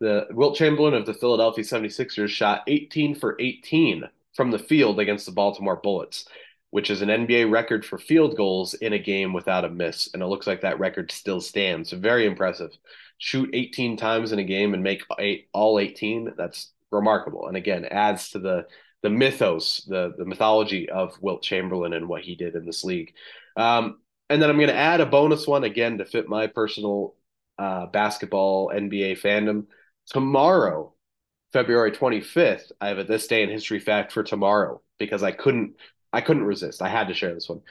The 0.00 0.28
Wilt 0.30 0.56
Chamberlain 0.56 0.94
of 0.94 1.06
the 1.06 1.14
Philadelphia 1.14 1.64
76ers 1.64 2.28
shot 2.28 2.62
18 2.68 3.16
for 3.16 3.36
18 3.40 4.04
from 4.34 4.50
the 4.50 4.58
field 4.58 5.00
against 5.00 5.26
the 5.26 5.32
Baltimore 5.32 5.80
Bullets 5.82 6.24
which 6.70 6.90
is 6.90 7.02
an 7.02 7.08
NBA 7.08 7.50
record 7.50 7.84
for 7.84 7.98
field 7.98 8.36
goals 8.36 8.74
in 8.74 8.92
a 8.92 8.98
game 8.98 9.32
without 9.32 9.64
a 9.64 9.70
miss. 9.70 10.10
And 10.12 10.22
it 10.22 10.26
looks 10.26 10.46
like 10.46 10.60
that 10.60 10.78
record 10.78 11.10
still 11.10 11.40
stands. 11.40 11.92
Very 11.92 12.26
impressive. 12.26 12.70
Shoot 13.18 13.50
18 13.52 13.96
times 13.96 14.32
in 14.32 14.38
a 14.38 14.44
game 14.44 14.74
and 14.74 14.82
make 14.82 15.02
eight, 15.18 15.48
all 15.52 15.78
18. 15.78 16.34
That's 16.36 16.72
remarkable. 16.90 17.48
And 17.48 17.56
again, 17.56 17.84
adds 17.84 18.30
to 18.30 18.38
the 18.38 18.66
the 19.02 19.10
mythos, 19.10 19.84
the 19.84 20.12
the 20.18 20.24
mythology 20.24 20.90
of 20.90 21.16
Wilt 21.20 21.42
Chamberlain 21.42 21.92
and 21.92 22.08
what 22.08 22.22
he 22.22 22.34
did 22.34 22.54
in 22.54 22.66
this 22.66 22.84
league. 22.84 23.14
Um, 23.56 23.98
and 24.28 24.42
then 24.42 24.50
I'm 24.50 24.56
going 24.56 24.68
to 24.68 24.74
add 24.74 25.00
a 25.00 25.06
bonus 25.06 25.46
one 25.46 25.64
again 25.64 25.98
to 25.98 26.04
fit 26.04 26.28
my 26.28 26.48
personal 26.48 27.14
uh, 27.58 27.86
basketball 27.86 28.70
NBA 28.74 29.20
fandom. 29.20 29.66
Tomorrow, 30.06 30.92
February 31.52 31.92
25th, 31.92 32.72
I 32.80 32.88
have 32.88 32.98
a 32.98 33.04
this 33.04 33.26
day 33.26 33.42
in 33.42 33.48
history 33.48 33.80
fact 33.80 34.12
for 34.12 34.22
tomorrow 34.22 34.82
because 34.98 35.22
I 35.22 35.32
couldn't 35.32 35.76
I 36.12 36.20
couldn't 36.20 36.44
resist. 36.44 36.82
I 36.82 36.88
had 36.88 37.08
to 37.08 37.14
share 37.14 37.34
this 37.34 37.48
one. 37.48 37.62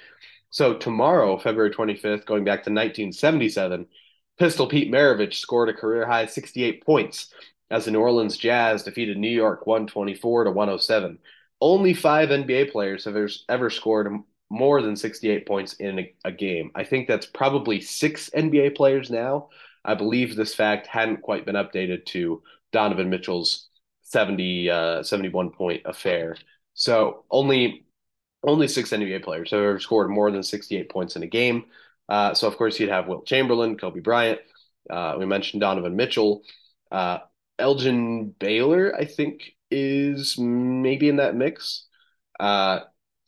So 0.50 0.76
tomorrow, 0.76 1.38
February 1.38 1.72
25th, 1.72 2.26
going 2.26 2.44
back 2.44 2.64
to 2.64 2.72
1977, 2.72 3.88
Pistol 4.38 4.68
Pete 4.68 4.92
Maravich 4.92 5.36
scored 5.36 5.70
a 5.70 5.74
career 5.74 6.06
high 6.06 6.26
68 6.26 6.86
points 6.86 7.34
as 7.70 7.86
the 7.86 7.92
New 7.92 8.00
Orleans 8.00 8.38
Jazz 8.38 8.84
defeated 8.84 9.18
New 9.18 9.30
York 9.30 9.68
124 9.68 10.46
to 10.46 10.52
107. 10.52 11.20
Only 11.60 11.94
five 11.94 12.30
NBA 12.30 12.72
players 12.72 13.06
have 13.06 13.18
ever, 13.50 13.70
scored 13.70 14.12
more 14.50 14.82
than 14.82 14.96
68 14.96 15.46
points 15.46 15.74
in 15.74 16.00
a, 16.00 16.14
a, 16.24 16.32
game. 16.32 16.72
I 16.76 16.84
think 16.84 17.08
that's 17.08 17.26
probably 17.26 17.82
six 17.82 18.30
NBA 18.30 18.78
players 18.78 19.10
now. 19.10 19.50
I 19.84 19.96
believe 19.96 20.36
this 20.36 20.56
fact 20.56 20.88
hadn't 20.88 21.24
quite 21.24 21.46
been 21.46 21.56
updated 21.56 22.06
to 22.08 22.42
Donovan 22.72 23.10
Mitchell's 23.10 23.68
70 24.04 24.70
uh, 24.70 25.04
71 25.04 25.50
point 25.50 25.82
affair. 25.86 26.38
So 26.76 27.26
only 27.32 27.87
only 28.48 28.68
six 28.68 28.92
NBA 28.92 29.20
players 29.20 29.52
have 29.52 29.60
ever 29.60 29.80
scored 29.80 30.10
more 30.10 30.32
than 30.32 30.44
68 30.44 30.90
points 30.90 31.16
in 31.16 31.24
a 31.24 31.28
game. 31.28 31.66
Uh, 32.10 32.34
so, 32.34 32.48
of 32.48 32.58
course, 32.58 32.80
you'd 32.80 32.90
have 32.90 33.08
Wilt 33.08 33.28
Chamberlain, 33.28 33.78
Kobe 33.78 34.00
Bryant. 34.00 34.40
Uh, 34.90 35.16
we 35.20 35.26
mentioned 35.26 35.62
Donovan 35.62 35.96
Mitchell. 35.96 36.44
Uh, 36.92 37.20
Elgin 37.60 38.30
Baylor, 38.40 38.96
I 38.96 39.06
think, 39.06 39.52
is 39.70 40.38
maybe 40.40 41.10
in 41.10 41.18
that 41.18 41.36
mix. 41.36 41.86
Uh, 42.40 42.82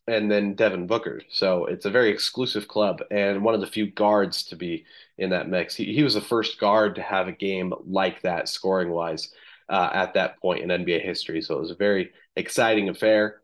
and 0.07 0.31
then 0.31 0.55
Devin 0.55 0.87
Booker. 0.87 1.21
So 1.29 1.65
it's 1.65 1.85
a 1.85 1.91
very 1.91 2.09
exclusive 2.09 2.67
club 2.67 3.03
and 3.11 3.43
one 3.43 3.53
of 3.53 3.61
the 3.61 3.67
few 3.67 3.91
guards 3.91 4.43
to 4.45 4.55
be 4.55 4.85
in 5.17 5.29
that 5.31 5.47
mix. 5.49 5.75
He, 5.75 5.93
he 5.93 6.03
was 6.03 6.15
the 6.15 6.21
first 6.21 6.59
guard 6.59 6.95
to 6.95 7.01
have 7.03 7.27
a 7.27 7.31
game 7.31 7.73
like 7.85 8.21
that 8.23 8.49
scoring 8.49 8.89
wise 8.89 9.31
uh, 9.69 9.89
at 9.93 10.15
that 10.15 10.39
point 10.41 10.63
in 10.63 10.69
NBA 10.69 11.03
history. 11.03 11.41
So 11.41 11.57
it 11.57 11.61
was 11.61 11.71
a 11.71 11.75
very 11.75 12.11
exciting 12.35 12.89
affair. 12.89 13.41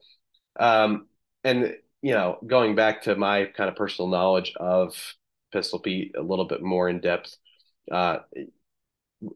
Um, 0.60 1.08
and, 1.46 1.76
you 2.02 2.14
know, 2.14 2.38
going 2.46 2.76
back 2.76 3.04
to 3.04 3.16
my 3.16 3.46
kind 3.46 3.70
of 3.70 3.78
personal 3.78 4.10
knowledge 4.10 4.54
of 4.58 4.96
Pistol 5.54 5.80
Pete 5.80 6.14
a 6.18 6.22
little 6.22 6.46
bit 6.46 6.62
more 6.62 6.90
in 6.90 7.00
depth, 7.00 7.38
uh, 7.92 8.18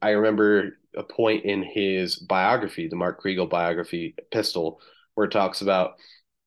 I 0.01 0.09
remember 0.09 0.77
a 0.95 1.03
point 1.03 1.45
in 1.45 1.63
his 1.63 2.17
biography, 2.17 2.87
the 2.87 2.95
Mark 2.95 3.23
Kriegel 3.23 3.49
biography, 3.49 4.15
Pistol, 4.31 4.81
where 5.13 5.27
it 5.27 5.31
talks 5.31 5.61
about 5.61 5.93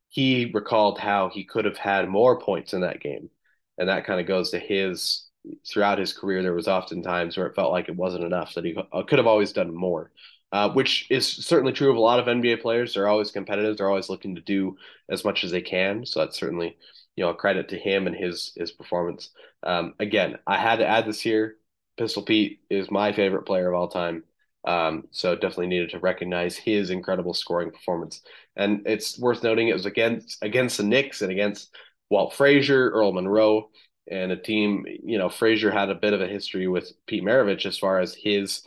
he 0.09 0.51
recalled 0.53 0.99
how 0.99 1.31
he 1.31 1.45
could 1.45 1.65
have 1.65 1.79
had 1.79 2.09
more 2.09 2.39
points 2.39 2.75
in 2.75 2.83
that 2.83 3.01
game. 3.01 3.31
And 3.79 3.89
that 3.89 4.05
kind 4.05 4.21
of 4.21 4.27
goes 4.27 4.51
to 4.51 4.59
his 4.59 5.29
throughout 5.67 5.99
his 5.99 6.13
career, 6.13 6.43
there 6.43 6.55
was 6.55 6.69
often 6.69 7.03
times 7.03 7.37
where 7.37 7.47
it 7.47 7.55
felt 7.55 7.73
like 7.73 7.89
it 7.89 7.97
wasn't 7.97 8.25
enough, 8.25 8.55
that 8.55 8.65
he 8.65 8.77
could 9.09 9.19
have 9.19 9.27
always 9.27 9.53
done 9.53 9.75
more, 9.75 10.13
uh, 10.53 10.69
which 10.71 11.07
is 11.11 11.27
certainly 11.27 11.73
true 11.73 11.91
of 11.91 11.97
a 11.97 12.01
lot 12.01 12.19
of 12.19 12.27
NBA 12.27 12.61
players. 12.61 12.95
They're 12.95 13.09
always 13.09 13.31
competitive. 13.31 13.77
They're 13.77 13.89
always 13.89 14.11
looking 14.11 14.35
to 14.35 14.43
do 14.43 14.77
as 15.09 15.25
much 15.25 15.45
as 15.45 15.51
they 15.51 15.63
can. 15.63 16.05
So 16.05 16.21
that's 16.21 16.39
certainly, 16.39 16.77
you 17.17 17.25
know, 17.25 17.31
a 17.31 17.35
credit 17.35 17.71
to 17.71 17.79
him 17.79 18.07
and 18.07 18.15
his 18.15 18.53
his 18.55 18.71
performance. 18.71 19.31
Um, 19.63 19.95
again, 19.99 20.39
I 20.47 20.59
had 20.59 20.77
to 20.77 20.87
add 20.87 21.07
this 21.07 21.21
here. 21.21 21.57
Pistol 21.97 22.23
Pete 22.23 22.61
is 22.71 22.91
my 22.91 23.13
favorite 23.13 23.47
player 23.47 23.69
of 23.69 23.75
all 23.75 23.89
time. 23.89 24.25
Um, 24.65 25.09
so 25.11 25.35
definitely 25.35 25.67
needed 25.69 25.91
to 25.91 25.99
recognize 25.99 26.57
his 26.57 26.91
incredible 26.91 27.35
scoring 27.35 27.71
performance. 27.71 28.23
And 28.55 28.83
it's 28.87 29.19
worth 29.19 29.43
noting 29.43 29.69
it 29.69 29.75
was 29.75 29.87
against 29.87 30.43
against 30.43 30.77
the 30.77 30.85
Knicks 30.85 31.23
and 31.23 31.33
against 31.33 31.75
Walt 32.11 32.35
Frazier, 32.35 32.91
Earl 32.91 33.13
Monroe, 33.13 33.71
and 34.07 34.31
a 34.33 34.37
team. 34.37 34.85
You 35.03 35.17
know, 35.17 35.31
Frazier 35.31 35.71
had 35.71 35.89
a 35.89 35.95
bit 35.95 36.13
of 36.13 36.21
a 36.21 36.29
history 36.29 36.69
with 36.69 36.93
Pete 37.07 37.25
Maravich 37.25 37.65
as 37.65 37.79
far 37.79 38.01
as 38.01 38.15
his 38.15 38.63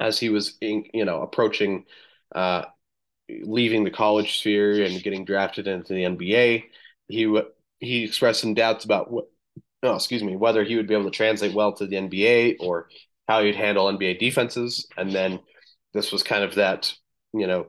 as 0.00 0.18
he 0.18 0.30
was 0.30 0.56
in, 0.60 0.84
you 0.94 1.04
know 1.04 1.22
approaching 1.22 1.84
uh, 2.34 2.64
leaving 3.28 3.84
the 3.84 3.90
college 3.90 4.38
sphere 4.38 4.84
and 4.84 5.02
getting 5.02 5.24
drafted 5.24 5.66
into 5.66 5.94
the 5.94 6.04
NBA. 6.04 6.70
He 7.08 7.40
he 7.80 8.04
expressed 8.04 8.40
some 8.40 8.54
doubts 8.54 8.84
about 8.84 9.10
what 9.10 9.26
oh, 9.82 9.96
excuse 9.96 10.24
me, 10.24 10.36
whether 10.36 10.64
he 10.64 10.76
would 10.76 10.86
be 10.88 10.94
able 10.94 11.04
to 11.04 11.16
translate 11.16 11.54
well 11.54 11.72
to 11.74 11.86
the 11.86 11.96
NBA 11.96 12.56
or 12.60 12.88
how 13.28 13.42
he'd 13.42 13.56
handle 13.56 13.88
NBA 13.88 14.18
defenses. 14.18 14.86
And 14.96 15.12
then 15.12 15.40
this 15.94 16.12
was 16.12 16.22
kind 16.22 16.44
of 16.44 16.56
that, 16.56 16.92
you 17.32 17.46
know, 17.46 17.68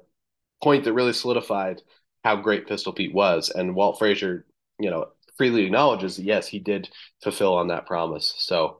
point 0.63 0.85
that 0.85 0.93
really 0.93 1.13
solidified 1.13 1.81
how 2.23 2.37
great 2.37 2.67
Pistol 2.67 2.93
Pete 2.93 3.13
was. 3.13 3.49
And 3.49 3.75
Walt 3.75 3.99
Frazier, 3.99 4.45
you 4.79 4.89
know, 4.89 5.07
freely 5.37 5.65
acknowledges 5.65 6.17
that 6.17 6.23
yes, 6.23 6.47
he 6.47 6.59
did 6.59 6.89
fulfill 7.23 7.55
on 7.55 7.69
that 7.69 7.87
promise. 7.87 8.33
So, 8.39 8.79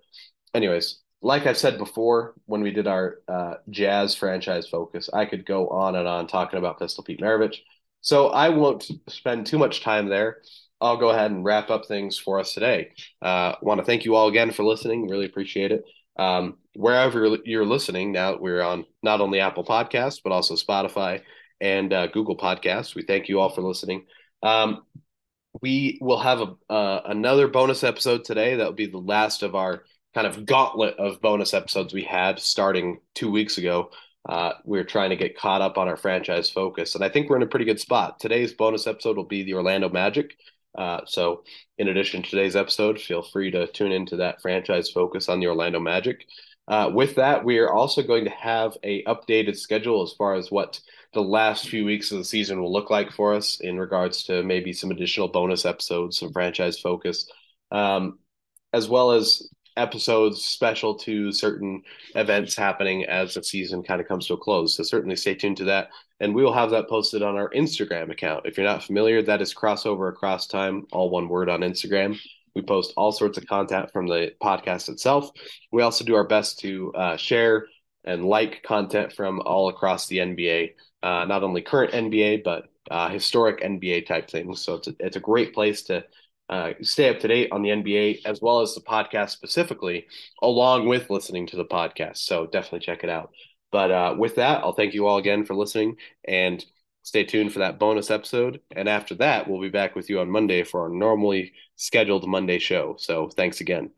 anyways, 0.53 1.00
like 1.21 1.45
I've 1.45 1.57
said 1.57 1.77
before, 1.77 2.33
when 2.45 2.61
we 2.61 2.71
did 2.71 2.87
our 2.87 3.19
uh, 3.27 3.55
Jazz 3.69 4.15
franchise 4.15 4.67
focus, 4.67 5.09
I 5.13 5.25
could 5.25 5.45
go 5.45 5.69
on 5.69 5.95
and 5.95 6.07
on 6.07 6.27
talking 6.27 6.57
about 6.57 6.79
Pistol 6.79 7.03
Pete 7.03 7.21
Maravich. 7.21 7.57
So 8.01 8.29
I 8.29 8.49
won't 8.49 8.89
spend 9.07 9.45
too 9.45 9.59
much 9.59 9.83
time 9.83 10.07
there. 10.07 10.37
I'll 10.79 10.97
go 10.97 11.09
ahead 11.09 11.29
and 11.29 11.45
wrap 11.45 11.69
up 11.69 11.85
things 11.85 12.17
for 12.17 12.39
us 12.39 12.53
today. 12.55 12.93
Uh, 13.21 13.53
want 13.61 13.79
to 13.79 13.85
thank 13.85 14.03
you 14.03 14.15
all 14.15 14.27
again 14.27 14.51
for 14.51 14.63
listening. 14.63 15.07
Really 15.07 15.27
appreciate 15.27 15.71
it. 15.71 15.85
Um, 16.17 16.57
wherever 16.73 17.37
you're 17.45 17.65
listening, 17.65 18.11
now 18.11 18.37
we're 18.37 18.63
on 18.63 18.85
not 19.03 19.21
only 19.21 19.39
Apple 19.39 19.63
Podcasts, 19.63 20.19
but 20.23 20.31
also 20.31 20.55
Spotify 20.55 21.21
and 21.59 21.93
uh, 21.93 22.07
Google 22.07 22.35
Podcasts. 22.35 22.95
We 22.95 23.03
thank 23.03 23.29
you 23.29 23.39
all 23.39 23.49
for 23.49 23.61
listening. 23.61 24.07
Um, 24.41 24.81
we 25.61 25.99
will 26.01 26.19
have 26.19 26.41
a, 26.41 26.55
uh, 26.73 27.01
another 27.05 27.47
bonus 27.47 27.83
episode 27.83 28.23
today. 28.23 28.55
That 28.55 28.65
will 28.65 28.73
be 28.73 28.87
the 28.87 28.97
last 28.97 29.43
of 29.43 29.53
our 29.53 29.83
kind 30.13 30.27
of 30.27 30.45
gauntlet 30.45 30.95
of 30.97 31.21
bonus 31.21 31.53
episodes 31.53 31.93
we 31.93 32.03
had 32.03 32.39
starting 32.39 32.99
two 33.15 33.31
weeks 33.31 33.57
ago. 33.57 33.91
Uh, 34.27 34.53
we're 34.65 34.83
trying 34.83 35.09
to 35.09 35.15
get 35.15 35.37
caught 35.37 35.61
up 35.61 35.77
on 35.77 35.87
our 35.87 35.97
franchise 35.97 36.49
focus, 36.49 36.95
and 36.95 37.03
I 37.03 37.09
think 37.09 37.29
we're 37.29 37.37
in 37.37 37.43
a 37.43 37.47
pretty 37.47 37.65
good 37.65 37.79
spot. 37.79 38.19
Today's 38.19 38.53
bonus 38.53 38.85
episode 38.85 39.17
will 39.17 39.25
be 39.25 39.43
the 39.43 39.55
Orlando 39.55 39.89
Magic. 39.89 40.35
Uh, 40.77 41.01
so, 41.05 41.43
in 41.77 41.87
addition 41.87 42.21
to 42.21 42.29
today's 42.29 42.55
episode, 42.55 42.99
feel 42.99 43.23
free 43.23 43.51
to 43.51 43.67
tune 43.67 43.91
into 43.91 44.17
that 44.17 44.41
franchise 44.41 44.89
focus 44.89 45.27
on 45.27 45.39
the 45.39 45.47
Orlando 45.47 45.79
Magic. 45.79 46.25
Uh, 46.67 46.89
with 46.93 47.15
that, 47.15 47.43
we 47.43 47.57
are 47.57 47.73
also 47.73 48.03
going 48.03 48.23
to 48.23 48.31
have 48.31 48.77
a 48.83 49.03
updated 49.03 49.57
schedule 49.57 50.03
as 50.03 50.13
far 50.13 50.35
as 50.35 50.51
what 50.51 50.79
the 51.13 51.21
last 51.21 51.67
few 51.67 51.83
weeks 51.83 52.11
of 52.11 52.17
the 52.17 52.23
season 52.23 52.61
will 52.61 52.71
look 52.71 52.89
like 52.89 53.11
for 53.11 53.33
us 53.33 53.59
in 53.59 53.77
regards 53.77 54.23
to 54.23 54.43
maybe 54.43 54.71
some 54.71 54.91
additional 54.91 55.27
bonus 55.27 55.65
episodes, 55.65 56.17
some 56.17 56.31
franchise 56.31 56.79
focus, 56.79 57.29
um, 57.71 58.19
as 58.71 58.87
well 58.87 59.11
as 59.11 59.49
episodes 59.77 60.43
special 60.43 60.95
to 60.95 61.31
certain 61.31 61.81
events 62.15 62.55
happening 62.55 63.05
as 63.05 63.33
the 63.33 63.43
season 63.43 63.83
kind 63.83 64.01
of 64.01 64.07
comes 64.07 64.27
to 64.27 64.33
a 64.33 64.37
close. 64.37 64.75
So 64.75 64.83
certainly 64.83 65.15
stay 65.15 65.35
tuned 65.35 65.57
to 65.57 65.65
that. 65.65 65.89
And 66.19 66.35
we 66.35 66.43
will 66.43 66.53
have 66.53 66.71
that 66.71 66.89
posted 66.89 67.23
on 67.23 67.35
our 67.35 67.49
Instagram 67.51 68.11
account. 68.11 68.45
If 68.45 68.57
you're 68.57 68.65
not 68.65 68.83
familiar, 68.83 69.21
that 69.23 69.41
is 69.41 69.53
crossover 69.53 70.09
across 70.09 70.47
time, 70.47 70.85
all 70.91 71.09
one 71.09 71.29
word 71.29 71.49
on 71.49 71.61
Instagram. 71.61 72.19
We 72.53 72.61
post 72.61 72.93
all 72.97 73.11
sorts 73.11 73.37
of 73.37 73.47
content 73.47 73.91
from 73.91 74.07
the 74.07 74.33
podcast 74.41 74.89
itself. 74.89 75.31
We 75.71 75.81
also 75.81 76.03
do 76.03 76.15
our 76.15 76.27
best 76.27 76.59
to 76.59 76.93
uh, 76.93 77.17
share 77.17 77.67
and 78.03 78.25
like 78.25 78.63
content 78.63 79.13
from 79.13 79.41
all 79.41 79.69
across 79.69 80.07
the 80.07 80.17
NBA, 80.17 80.73
uh, 81.01 81.25
not 81.25 81.43
only 81.43 81.61
current 81.61 81.93
NBA, 81.93 82.43
but 82.43 82.65
uh, 82.89 83.09
historic 83.09 83.61
NBA 83.61 84.05
type 84.05 84.29
things. 84.29 84.61
So 84.61 84.75
it's 84.75 84.87
a, 84.87 84.95
it's 84.99 85.15
a 85.15 85.21
great 85.21 85.53
place 85.53 85.83
to 85.83 86.03
uh, 86.51 86.73
stay 86.81 87.09
up 87.09 87.19
to 87.21 87.27
date 87.27 87.49
on 87.51 87.61
the 87.61 87.71
NBA 87.71 88.21
as 88.25 88.41
well 88.41 88.59
as 88.59 88.75
the 88.75 88.81
podcast 88.81 89.29
specifically, 89.31 90.05
along 90.41 90.87
with 90.87 91.09
listening 91.09 91.47
to 91.47 91.55
the 91.55 91.65
podcast. 91.65 92.17
So 92.17 92.45
definitely 92.45 92.81
check 92.81 93.03
it 93.03 93.09
out. 93.09 93.31
But 93.71 93.91
uh, 93.91 94.15
with 94.17 94.35
that, 94.35 94.61
I'll 94.63 94.73
thank 94.73 94.93
you 94.93 95.07
all 95.07 95.17
again 95.17 95.45
for 95.45 95.55
listening 95.55 95.95
and 96.25 96.63
stay 97.03 97.23
tuned 97.23 97.53
for 97.53 97.59
that 97.59 97.79
bonus 97.79 98.11
episode. 98.11 98.59
And 98.75 98.89
after 98.89 99.15
that, 99.15 99.49
we'll 99.49 99.61
be 99.61 99.69
back 99.69 99.95
with 99.95 100.09
you 100.09 100.19
on 100.19 100.29
Monday 100.29 100.63
for 100.63 100.81
our 100.81 100.89
normally 100.89 101.53
scheduled 101.77 102.27
Monday 102.27 102.59
show. 102.59 102.95
So 102.99 103.29
thanks 103.29 103.61
again. 103.61 103.91